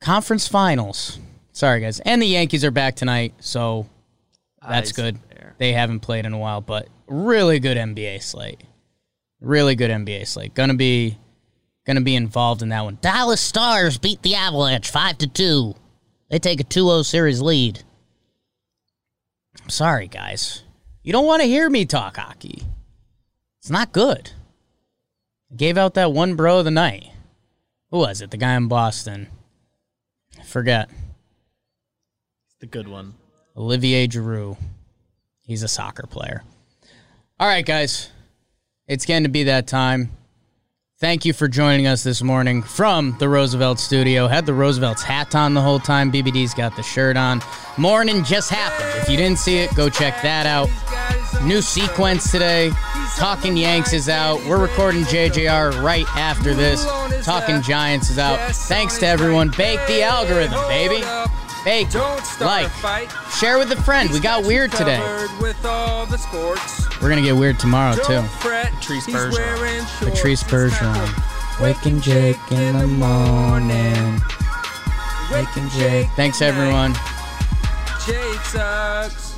Conference 0.00 0.48
finals. 0.48 1.18
Sorry 1.52 1.80
guys. 1.80 2.00
And 2.00 2.22
the 2.22 2.26
Yankees 2.26 2.64
are 2.64 2.70
back 2.70 2.96
tonight, 2.96 3.34
so 3.40 3.86
that's 4.66 4.90
Eyes 4.90 4.92
good. 4.92 5.18
They 5.58 5.72
haven't 5.72 6.00
played 6.00 6.24
in 6.24 6.32
a 6.32 6.38
while, 6.38 6.60
but 6.60 6.88
really 7.06 7.60
good 7.60 7.76
NBA 7.76 8.22
slate. 8.22 8.62
Really 9.40 9.74
good 9.74 9.90
NBA 9.90 10.26
slate. 10.26 10.54
Gonna 10.54 10.74
be 10.74 11.18
gonna 11.86 12.00
be 12.00 12.14
involved 12.14 12.62
in 12.62 12.70
that 12.70 12.84
one. 12.84 12.98
Dallas 13.00 13.40
Stars 13.40 13.98
beat 13.98 14.22
the 14.22 14.34
Avalanche 14.34 14.90
five 14.90 15.18
to 15.18 15.26
two. 15.26 15.74
They 16.30 16.38
take 16.38 16.60
a 16.60 16.64
2-0 16.64 17.04
series 17.04 17.40
lead. 17.40 17.82
I'm 19.60 19.68
sorry, 19.68 20.06
guys. 20.06 20.62
You 21.02 21.12
don't 21.12 21.26
want 21.26 21.42
to 21.42 21.48
hear 21.48 21.68
me 21.68 21.84
talk 21.84 22.18
hockey. 22.18 22.62
It's 23.58 23.70
not 23.70 23.90
good. 23.90 24.30
I 25.50 25.56
gave 25.56 25.76
out 25.76 25.94
that 25.94 26.12
one 26.12 26.36
bro 26.36 26.60
of 26.60 26.64
the 26.64 26.70
night. 26.70 27.10
Who 27.90 27.98
was 27.98 28.20
it? 28.20 28.30
The 28.30 28.36
guy 28.36 28.54
in 28.54 28.68
Boston. 28.68 29.26
Forget. 30.50 30.90
The 32.58 32.66
good 32.66 32.88
one. 32.88 33.14
Olivier 33.56 34.08
Giroud. 34.08 34.56
He's 35.46 35.62
a 35.62 35.68
soccer 35.68 36.08
player. 36.08 36.42
All 37.38 37.46
right, 37.46 37.64
guys. 37.64 38.10
It's 38.88 39.06
getting 39.06 39.22
to 39.22 39.28
be 39.28 39.44
that 39.44 39.68
time. 39.68 40.10
Thank 40.98 41.24
you 41.24 41.32
for 41.32 41.46
joining 41.46 41.86
us 41.86 42.02
this 42.02 42.20
morning 42.20 42.64
from 42.64 43.16
the 43.20 43.28
Roosevelt 43.28 43.78
studio. 43.78 44.26
Had 44.26 44.44
the 44.44 44.52
Roosevelt's 44.52 45.04
hat 45.04 45.36
on 45.36 45.54
the 45.54 45.62
whole 45.62 45.78
time. 45.78 46.10
BBD's 46.10 46.52
got 46.52 46.74
the 46.74 46.82
shirt 46.82 47.16
on. 47.16 47.40
Morning 47.78 48.24
just 48.24 48.50
happened. 48.50 48.90
If 49.02 49.08
you 49.08 49.16
didn't 49.16 49.38
see 49.38 49.58
it, 49.58 49.72
go 49.76 49.88
check 49.88 50.20
that 50.22 50.46
out. 50.46 50.68
New 51.44 51.62
sequence 51.62 52.30
today. 52.30 52.70
Talking 53.16 53.56
Yanks 53.56 53.92
is 53.92 54.08
out. 54.08 54.44
We're 54.44 54.60
recording 54.60 55.02
JJR 55.04 55.82
right 55.82 56.06
after 56.16 56.54
this. 56.54 56.84
Talking 57.24 57.62
Giants 57.62 58.10
is 58.10 58.18
out. 58.18 58.38
Thanks 58.54 58.98
to 58.98 59.06
everyone. 59.06 59.48
Bake 59.56 59.80
the 59.86 60.02
algorithm, 60.02 60.60
baby. 60.68 61.02
Bake, 61.64 61.90
Don't 61.90 62.24
start 62.24 62.70
like, 62.82 63.10
share 63.32 63.58
with 63.58 63.70
a 63.72 63.76
friend. 63.82 64.10
We 64.10 64.20
got 64.20 64.44
weird 64.44 64.72
today. 64.72 64.96
Covered 64.98 65.42
With 65.42 65.64
all 65.64 66.06
the 66.06 66.16
sports. 66.16 66.88
We're 67.00 67.08
gonna 67.10 67.22
get 67.22 67.36
weird 67.36 67.58
tomorrow 67.58 67.96
too. 67.96 68.14
Don't 68.14 68.30
fret. 68.30 68.72
Patrice 68.72 69.06
he's 69.06 69.14
Bergeron. 69.14 69.98
Patrice 69.98 70.42
and 70.42 70.50
Bergeron. 70.50 71.60
Waking 71.60 72.00
Jake 72.00 72.38
in 72.50 72.78
the 72.78 72.86
morning. 72.86 74.20
Waking 75.30 75.68
Jake. 75.70 76.08
Thanks 76.16 76.40
everyone. 76.40 76.94
Jake 78.06 78.40
sucks. 78.40 79.29